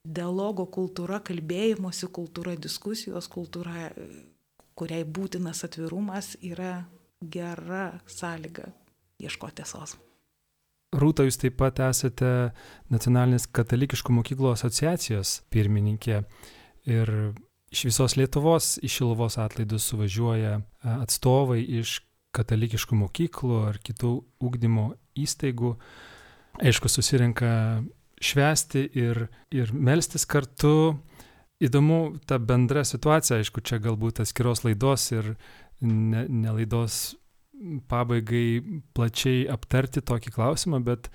dialogo 0.04 0.66
kultūra, 0.66 1.20
kalbėjimosi 1.20 2.08
kultūra, 2.08 2.56
diskusijos 2.56 3.28
kultūra, 3.28 3.90
kuriai 4.74 5.04
būtinas 5.04 5.64
atvirumas, 5.64 6.36
yra 6.40 6.86
gera 7.20 8.00
sąlyga 8.06 8.72
ieškoti 9.20 9.62
tiesos. 9.62 9.96
Rūta, 10.96 11.24
jūs 11.26 11.36
taip 11.36 11.56
pat 11.58 11.80
esate 11.80 12.52
Nacionalinės 12.88 13.48
katalikiškų 13.52 14.12
mokyklų 14.20 14.52
asociacijos 14.54 15.42
pirmininkė 15.50 16.22
ir 16.86 17.12
iš 17.74 17.84
visos 17.90 18.16
Lietuvos 18.16 18.76
į 18.80 18.88
Šiluvos 18.88 19.36
atlaidus 19.42 19.88
suvažiuoja 19.90 20.60
atstovai 20.96 21.60
iš 21.80 21.98
katalikiškų 22.36 22.98
mokyklų 23.00 23.60
ar 23.70 23.80
kitų 23.84 24.12
ūkdymo 24.44 24.90
įstaigų, 25.18 25.74
aišku, 26.60 26.90
susirenka 26.92 27.50
švesti 28.22 28.86
ir, 28.96 29.26
ir 29.52 29.72
melstis 29.72 30.26
kartu. 30.28 30.96
Įdomu 31.56 32.18
ta 32.28 32.36
bendra 32.36 32.82
situacija, 32.84 33.40
aišku, 33.40 33.62
čia 33.64 33.80
galbūt 33.80 34.20
atskiros 34.20 34.60
laidos 34.66 35.08
ir 35.16 35.32
ne, 35.80 36.26
ne 36.28 36.52
pabaigai 37.88 38.60
plačiai 38.92 39.46
aptarti 39.48 40.02
tokį 40.04 40.32
klausimą, 40.34 40.82
bet 40.84 41.08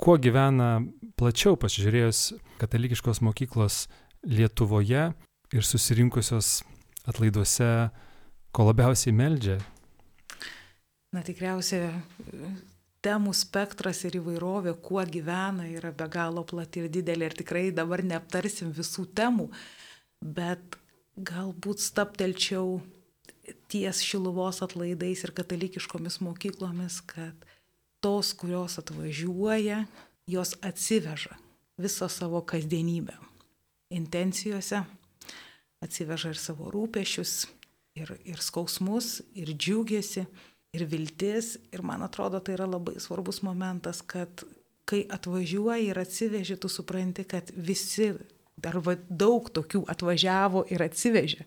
kuo 0.00 0.16
gyvena 0.18 0.80
plačiau 1.18 1.54
pasižiūrėjus 1.60 2.32
katalikiškos 2.62 3.22
mokyklos 3.22 3.84
Lietuvoje 4.24 5.10
ir 5.54 5.66
susirinkusios 5.68 6.62
atlaiduose, 7.06 7.90
ko 8.54 8.66
labiausiai 8.70 9.12
meldžia, 9.14 9.58
Na 11.14 11.22
tikriausiai 11.22 11.92
temų 13.04 13.34
spektras 13.36 14.00
ir 14.08 14.16
įvairovė, 14.18 14.74
kuo 14.82 15.02
gyvena, 15.06 15.68
yra 15.70 15.92
be 15.94 16.08
galo 16.10 16.42
plati 16.48 16.82
ir 16.82 16.90
didelė 16.90 17.28
ir 17.30 17.36
tikrai 17.38 17.68
dabar 17.76 18.02
neaptarsim 18.02 18.72
visų 18.74 19.06
temų, 19.14 19.50
bet 20.24 20.78
galbūt 21.14 21.84
staptelčiau 21.84 22.80
ties 23.70 24.00
šiluvos 24.02 24.62
atlaidais 24.64 25.22
ir 25.22 25.34
katalikiškomis 25.36 26.18
mokyklomis, 26.24 26.98
kad 27.06 27.46
tos, 28.02 28.32
kurios 28.36 28.78
atvažiuoja, 28.80 29.84
jos 30.26 30.56
atsiveža 30.64 31.36
visą 31.80 32.08
savo 32.08 32.40
kasdienybę. 32.42 33.14
Intencijose 33.94 34.82
atsiveža 35.84 36.32
ir 36.32 36.40
savo 36.40 36.70
rūpešius, 36.72 37.44
ir, 38.00 38.16
ir 38.24 38.40
skausmus, 38.42 39.20
ir 39.36 39.52
džiugėsi 39.52 40.24
ir 40.74 40.86
viltis. 40.90 41.54
Ir 41.72 41.84
man 41.86 42.04
atrodo, 42.06 42.40
tai 42.42 42.56
yra 42.58 42.66
labai 42.68 42.98
svarbus 43.02 43.42
momentas, 43.46 44.02
kad 44.02 44.44
kai 44.88 45.04
atvažiuoji 45.10 45.90
ir 45.90 46.00
atsiveži, 46.00 46.58
tu 46.60 46.68
supranti, 46.68 47.24
kad 47.28 47.50
visi, 47.56 48.12
dar 48.60 48.80
va, 48.84 48.96
daug 49.08 49.48
tokių 49.54 49.84
atvažiavo 49.94 50.66
ir 50.74 50.84
atsivežė 50.84 51.46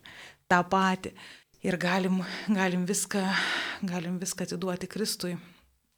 tą 0.50 0.64
patį. 0.72 1.14
Ir 1.66 1.78
galim, 1.82 2.22
galim, 2.54 2.86
viską, 2.88 3.22
galim 3.92 4.18
viską 4.22 4.46
atiduoti 4.48 4.90
Kristui. 4.90 5.36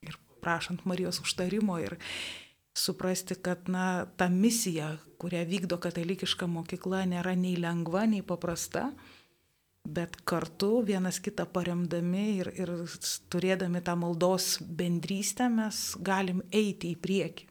Ir 0.05 0.15
prašant 0.43 0.85
Marijos 0.87 1.19
užtarimo 1.23 1.77
ir 1.83 1.97
suprasti, 2.75 3.35
kad 3.35 3.67
na, 3.71 4.07
ta 4.17 4.29
misija, 4.31 4.93
kurią 5.19 5.43
vykdo 5.49 5.77
katalikiška 5.83 6.47
mokykla, 6.47 7.03
nėra 7.11 7.35
nei 7.35 7.57
lengva, 7.59 8.05
nei 8.07 8.23
paprasta 8.23 8.87
bet 9.95 10.17
kartu 10.29 10.79
vienas 10.85 11.19
kitą 11.23 11.45
paremdami 11.53 12.25
ir, 12.39 12.51
ir 12.59 12.71
turėdami 13.33 13.81
tą 13.85 13.95
maldos 13.99 14.57
bendrystę 14.61 15.49
mes 15.53 15.83
galim 16.05 16.43
eiti 16.51 16.93
į 16.93 16.99
priekį 17.03 17.47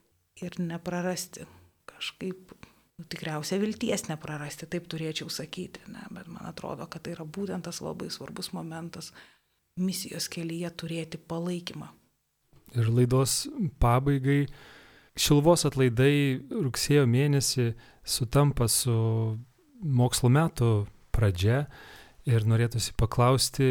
ir 0.47 0.59
neprarasti 0.63 1.47
kažkaip, 1.89 2.55
nu, 2.99 3.07
tikriausiai 3.11 3.61
vilties 3.63 4.07
neprarasti, 4.09 4.69
taip 4.71 4.87
turėčiau 4.91 5.31
sakyti, 5.33 5.83
ne, 5.91 6.05
bet 6.15 6.31
man 6.31 6.47
atrodo, 6.47 6.87
kad 6.87 7.05
tai 7.05 7.17
yra 7.17 7.27
būtent 7.27 7.67
tas 7.67 7.83
labai 7.83 8.11
svarbus 8.15 8.53
momentas 8.55 9.11
misijos 9.79 10.29
kelyje 10.31 10.71
turėti 10.79 11.19
palaikymą. 11.19 11.91
Ir 12.77 12.91
laidos 12.93 13.47
pabaigai 13.81 14.45
Šilvos 15.19 15.65
atlaidai 15.67 16.39
rugsėjo 16.47 17.03
mėnesį 17.11 17.73
sutampa 18.07 18.69
su 18.71 18.95
mokslo 19.83 20.31
metų 20.31 20.69
pradžia 21.15 21.65
ir 22.29 22.45
norėtųsi 22.49 22.95
paklausti, 22.99 23.69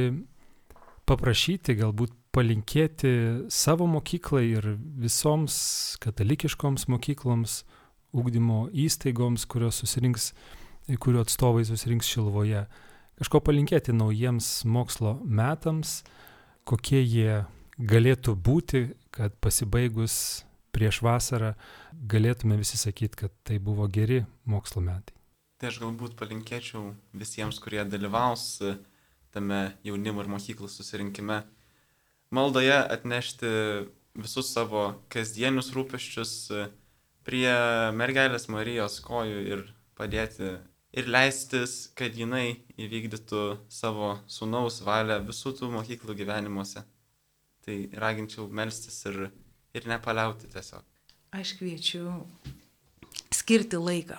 paprašyti, 1.08 1.78
galbūt 1.80 2.14
palinkėti 2.36 3.12
savo 3.54 3.88
mokyklai 3.90 4.46
ir 4.52 4.74
visoms 5.02 5.58
katalikiškoms 6.04 6.88
mokykloms, 6.92 7.62
ūkdymo 8.18 8.68
įstaigoms, 8.86 9.46
kurios 9.50 9.82
susirinks, 9.82 10.32
kurių 10.88 11.24
atstovai 11.26 11.66
susirinks 11.68 12.10
Šilvoje. 12.10 12.66
Kažko 13.18 13.42
palinkėti 13.46 13.96
naujiems 13.98 14.62
mokslo 14.70 15.18
metams, 15.26 16.04
kokie 16.70 17.02
jie 17.02 17.44
galėtų 17.78 18.36
būti, 18.38 18.84
kad 19.14 19.34
pasibaigus 19.42 20.46
prieš 20.76 21.02
vasarą 21.02 21.56
galėtume 22.10 22.60
visi 22.60 22.78
sakyti, 22.78 23.26
kad 23.26 23.34
tai 23.48 23.58
buvo 23.58 23.90
geri 23.90 24.22
mokslo 24.46 24.84
metai. 24.86 25.17
Tai 25.58 25.72
aš 25.72 25.80
galbūt 25.82 26.14
palinkėčiau 26.20 26.92
visiems, 27.18 27.58
kurie 27.64 27.82
dalyvaus 27.90 28.60
tame 29.34 29.62
jaunimo 29.86 30.22
ir 30.24 30.30
mokyklų 30.30 30.70
susirinkime, 30.70 31.42
maldoje 32.34 32.78
atnešti 32.78 33.50
visus 34.18 34.52
savo 34.54 34.84
kasdienius 35.14 35.72
rūpeščius 35.76 36.34
prie 37.28 37.50
mergelės 37.98 38.48
Marijos 38.54 39.00
kojų 39.06 39.42
ir 39.50 39.66
padėti 39.98 40.54
ir 40.98 41.10
leistis, 41.10 41.90
kad 41.98 42.16
jinai 42.18 42.62
įvykdytų 42.80 43.44
savo 43.70 44.16
sunaus 44.32 44.80
valią 44.86 45.20
visų 45.26 45.58
tų 45.60 45.74
mokyklų 45.74 46.16
gyvenimuose. 46.22 46.86
Tai 47.66 47.76
raginčiau 48.00 48.48
melstis 48.48 49.02
ir 49.10 49.28
ir 49.78 49.88
nepaliauti 49.90 50.50
tiesiog. 50.52 50.86
Aš 51.36 51.54
kviečiu 51.60 52.08
skirti 53.36 53.80
laiką. 53.82 54.18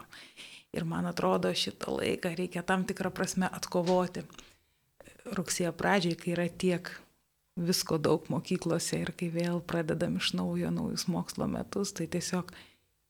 Ir 0.77 0.85
man 0.85 1.09
atrodo, 1.09 1.51
šitą 1.55 1.95
laiką 1.97 2.35
reikia 2.37 2.63
tam 2.67 2.85
tikrą 2.89 3.11
prasme 3.15 3.49
atkovoti. 3.49 4.25
Rugsėjo 5.33 5.73
pradžiai, 5.77 6.17
kai 6.19 6.35
yra 6.35 6.49
tiek 6.49 6.91
visko 7.59 7.99
daug 7.99 8.29
mokyklose 8.31 9.01
ir 9.03 9.13
kai 9.19 9.31
vėl 9.35 9.63
pradedam 9.65 10.19
iš 10.21 10.33
naujo 10.39 10.71
naujus 10.73 11.09
mokslo 11.11 11.49
metus, 11.51 11.93
tai 11.97 12.07
tiesiog 12.11 12.53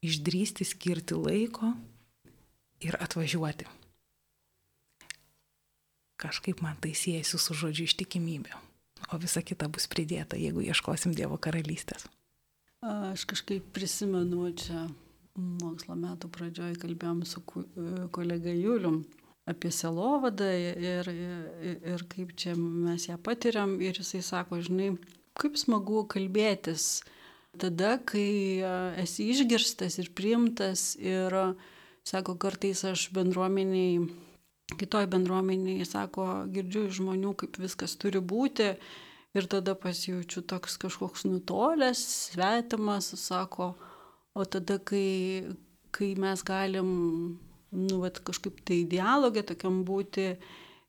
išdrysti 0.07 0.67
skirti 0.67 1.19
laiko 1.19 1.75
ir 2.81 2.97
atvažiuoti. 3.03 3.67
Kažkaip 6.19 6.63
man 6.63 6.79
tai 6.83 6.95
siejasi 6.99 7.39
su 7.39 7.55
žodžiu 7.55 7.87
ištikimybė, 7.87 8.55
o 9.15 9.19
visa 9.23 9.43
kita 9.43 9.69
bus 9.71 9.87
pridėta, 9.91 10.39
jeigu 10.39 10.65
ieškosim 10.67 11.15
Dievo 11.15 11.39
karalystės. 11.39 12.09
Aš 12.83 13.27
kažkaip 13.27 13.71
prisimenu, 13.75 14.49
čia 14.55 14.87
mokslo 15.39 15.97
metų 15.99 16.31
pradžioj 16.35 16.77
kalbėjom 16.83 17.23
su 17.29 17.43
kolega 18.15 18.53
Julium 18.53 19.03
apie 19.49 19.71
selovadą 19.73 20.49
ir, 20.53 21.09
ir, 21.09 21.79
ir 21.95 22.05
kaip 22.13 22.35
čia 22.37 22.55
mes 22.59 23.09
ją 23.09 23.17
patiriam. 23.23 23.79
Ir 23.81 23.97
jisai 23.97 24.21
sako, 24.25 24.61
žinai, 24.65 24.93
kaip 25.39 25.57
smagu 25.61 26.05
kalbėtis 26.11 27.01
tada, 27.59 27.97
kai 28.05 28.61
esi 29.01 29.31
išgirstas 29.33 29.99
ir 30.03 30.13
priimtas. 30.17 30.93
Ir 31.01 31.35
sako, 32.09 32.37
kartais 32.41 32.85
aš 32.89 33.09
bendruomeniai, 33.17 34.05
kitoj 34.79 35.09
bendruomeniai, 35.11 35.87
sako, 35.89 36.29
girdžiu 36.53 36.89
žmonių, 37.01 37.35
kaip 37.41 37.61
viskas 37.63 37.97
turi 38.01 38.21
būti 38.21 38.75
ir 39.37 39.47
tada 39.49 39.75
pasijaučiu 39.77 40.43
toks 40.49 40.79
kažkoks 40.81 41.27
nutolęs, 41.29 42.01
svetimas, 42.33 43.13
sako, 43.21 43.75
o 44.39 44.47
tada, 44.47 44.79
kai, 44.79 45.45
kai 45.95 46.13
mes 46.21 46.45
galim, 46.47 46.89
nu, 47.75 47.99
vat, 48.05 48.23
kažkaip 48.25 48.63
tai 48.69 48.85
dialogė 48.89 49.45
tokiam 49.51 49.83
būti, 49.89 50.31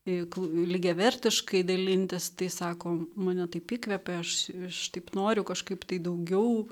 lygiavertiškai 0.06 1.60
dalintis, 1.68 2.30
tai 2.38 2.48
sako, 2.50 2.94
mane 3.20 3.46
taip 3.52 3.74
įkvepia, 3.76 4.20
aš, 4.22 4.36
aš 4.70 4.78
taip 4.94 5.12
noriu 5.14 5.44
kažkaip 5.46 5.84
tai 5.84 6.00
daugiau 6.02 6.64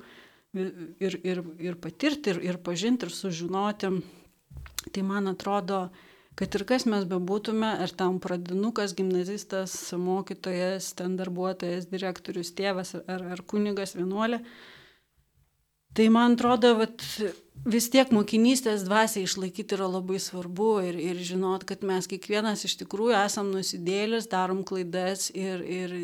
ir, 0.57 1.19
ir, 1.21 1.43
ir 1.61 1.77
patirti, 1.79 2.33
ir, 2.33 2.41
ir 2.49 2.57
pažinti, 2.65 3.05
ir 3.05 3.13
sužinoti. 3.13 3.91
Tai 4.89 5.03
man 5.05 5.29
atrodo, 5.29 5.89
kad 6.39 6.55
ir 6.55 6.65
kas 6.67 6.87
mes 6.89 7.05
bebūtume, 7.07 7.69
ar 7.83 7.93
tam 7.99 8.17
pradinukas, 8.23 8.95
gimnazistas, 8.97 9.75
mokytojas, 9.99 10.93
ten 10.97 11.17
darbuotojas, 11.19 11.89
direktorius, 11.91 12.53
tėvas 12.57 12.95
ar, 13.03 13.25
ar 13.35 13.43
kunigas, 13.45 13.95
vienuolė, 13.99 14.41
tai 15.97 16.09
man 16.13 16.37
atrodo, 16.37 16.73
vat, 16.79 17.05
vis 17.65 17.89
tiek 17.93 18.11
mokinystės 18.15 18.85
dvasiai 18.87 19.27
išlaikyti 19.27 19.77
yra 19.77 19.89
labai 19.89 20.19
svarbu 20.23 20.71
ir, 20.89 20.99
ir 21.01 21.23
žinot, 21.31 21.65
kad 21.69 21.85
mes 21.87 22.09
kiekvienas 22.09 22.65
iš 22.67 22.77
tikrųjų 22.83 23.17
esam 23.19 23.53
nusidėlis, 23.53 24.29
darom 24.31 24.63
klaidas 24.67 25.29
ir, 25.33 25.63
ir 25.65 25.95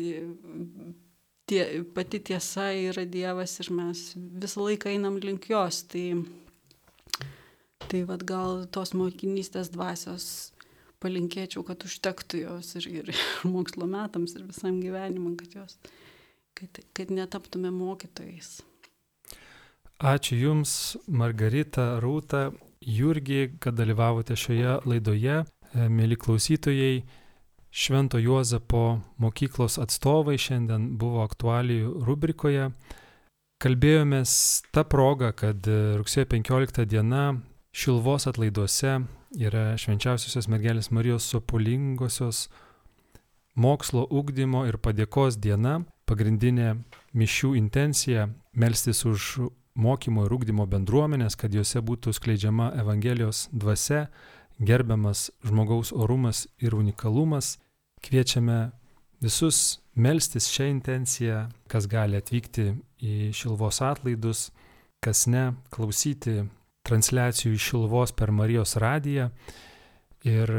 tie, 1.46 1.62
pati 1.96 2.20
tiesa 2.32 2.72
yra 2.74 3.06
Dievas 3.08 3.58
ir 3.62 3.70
mes 3.74 4.10
visą 4.16 4.66
laiką 4.66 4.92
einam 4.96 5.20
link 5.22 5.48
jos. 5.52 5.84
Tai, 5.90 6.08
Tai 7.88 8.02
vad 8.08 8.22
gal 8.26 8.64
tos 8.72 8.90
mokinystės 8.98 9.68
dvasios 9.70 10.50
palinkėčiau, 11.02 11.62
kad 11.66 11.84
užtektų 11.86 12.40
jos 12.42 12.72
ir, 12.80 12.88
ir 12.90 13.10
mokslo 13.54 13.86
metams, 13.90 14.34
ir 14.34 14.46
visam 14.48 14.80
gyvenimui, 14.82 15.36
kad 15.38 15.54
jos, 15.60 15.76
kad, 16.58 16.80
kad 16.96 17.12
netaptume 17.14 17.70
mokytojais. 17.70 18.58
Ačiū 19.96 20.36
Jums, 20.36 20.96
Margarita, 21.08 21.96
Rūta, 22.04 22.50
Jurgi, 22.84 23.56
kad 23.58 23.74
dalyvavote 23.78 24.36
šioje 24.36 24.80
laidoje. 24.84 25.38
E, 25.72 25.88
mėly 25.88 26.18
klausytojai, 26.20 27.04
Švento 27.76 28.18
Juozapo 28.18 29.00
mokyklos 29.20 29.78
atstovai 29.80 30.38
šiandien 30.40 30.94
buvo 30.96 31.20
aktualijų 31.24 31.90
rubrikoje. 32.06 32.70
Kalbėjomės 33.60 34.30
tą 34.72 34.84
progą, 34.88 35.32
kad 35.36 35.68
rugsėjo 36.00 36.28
15 36.32 36.86
diena 36.88 37.24
Šilvos 37.76 38.24
atlaiduose 38.30 38.94
yra 39.36 39.64
švenčiausiosios 39.76 40.48
mergelės 40.48 40.88
Marijos 40.88 41.28
sopulingosios 41.28 42.46
mokslo 43.56 44.06
ugdymo 44.08 44.64
ir 44.68 44.76
padėkos 44.80 45.36
diena, 45.36 45.82
pagrindinė 46.08 46.78
mišių 47.12 47.56
intencija- 47.60 48.28
melstis 48.60 49.04
už 49.04 49.50
mokymo 49.76 50.26
ir 50.26 50.34
ugdymo 50.34 50.66
bendruomenės, 50.70 51.36
kad 51.38 51.54
juose 51.54 51.82
būtų 51.84 52.14
skleidžiama 52.16 52.72
Evangelijos 52.80 53.46
dvasia, 53.52 54.06
gerbiamas 54.58 55.30
žmogaus 55.44 55.92
orumas 55.92 56.46
ir 56.58 56.74
unikalumas. 56.74 57.56
Kviečiame 58.04 58.70
visus 59.20 59.80
melstis 59.96 60.48
šią 60.52 60.68
intenciją, 60.74 61.46
kas 61.68 61.88
gali 61.88 62.18
atvykti 62.20 62.70
į 63.00 63.32
Šilvos 63.36 63.80
atlaidus, 63.84 64.50
kas 65.04 65.26
ne, 65.30 65.52
klausyti 65.72 66.44
transliacijų 66.86 67.56
iš 67.56 67.70
Šilvos 67.72 68.14
per 68.16 68.32
Marijos 68.32 68.76
radiją. 68.80 69.30
Ir 70.26 70.50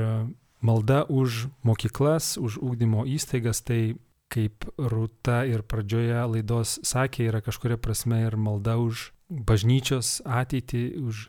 malda 0.61 1.03
už 1.09 1.47
mokyklas, 1.65 2.35
už 2.37 2.59
ūkdymo 2.63 3.05
įstaigas, 3.09 3.61
tai 3.65 3.97
kaip 4.33 4.67
Rūta 4.77 5.43
ir 5.47 5.63
pradžioje 5.63 6.23
laidos 6.33 6.77
sakė, 6.85 7.29
yra 7.31 7.41
kažkuria 7.45 7.77
prasme 7.79 8.21
ir 8.25 8.35
malda 8.37 8.77
už 8.81 9.11
bažnyčios 9.29 10.21
ateitį, 10.25 10.83
už 11.03 11.27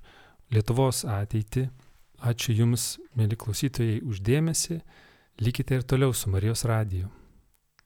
Lietuvos 0.54 1.04
ateitį. 1.04 1.68
Ačiū 2.18 2.56
Jums, 2.56 2.96
mėly 3.14 3.36
klausytojai, 3.38 4.00
uždėmesi. 4.02 4.80
Likite 5.38 5.78
ir 5.78 5.86
toliau 5.86 6.14
su 6.16 6.32
Marijos 6.32 6.64
radiju. 6.66 7.12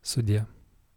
Sudė. 0.01 0.47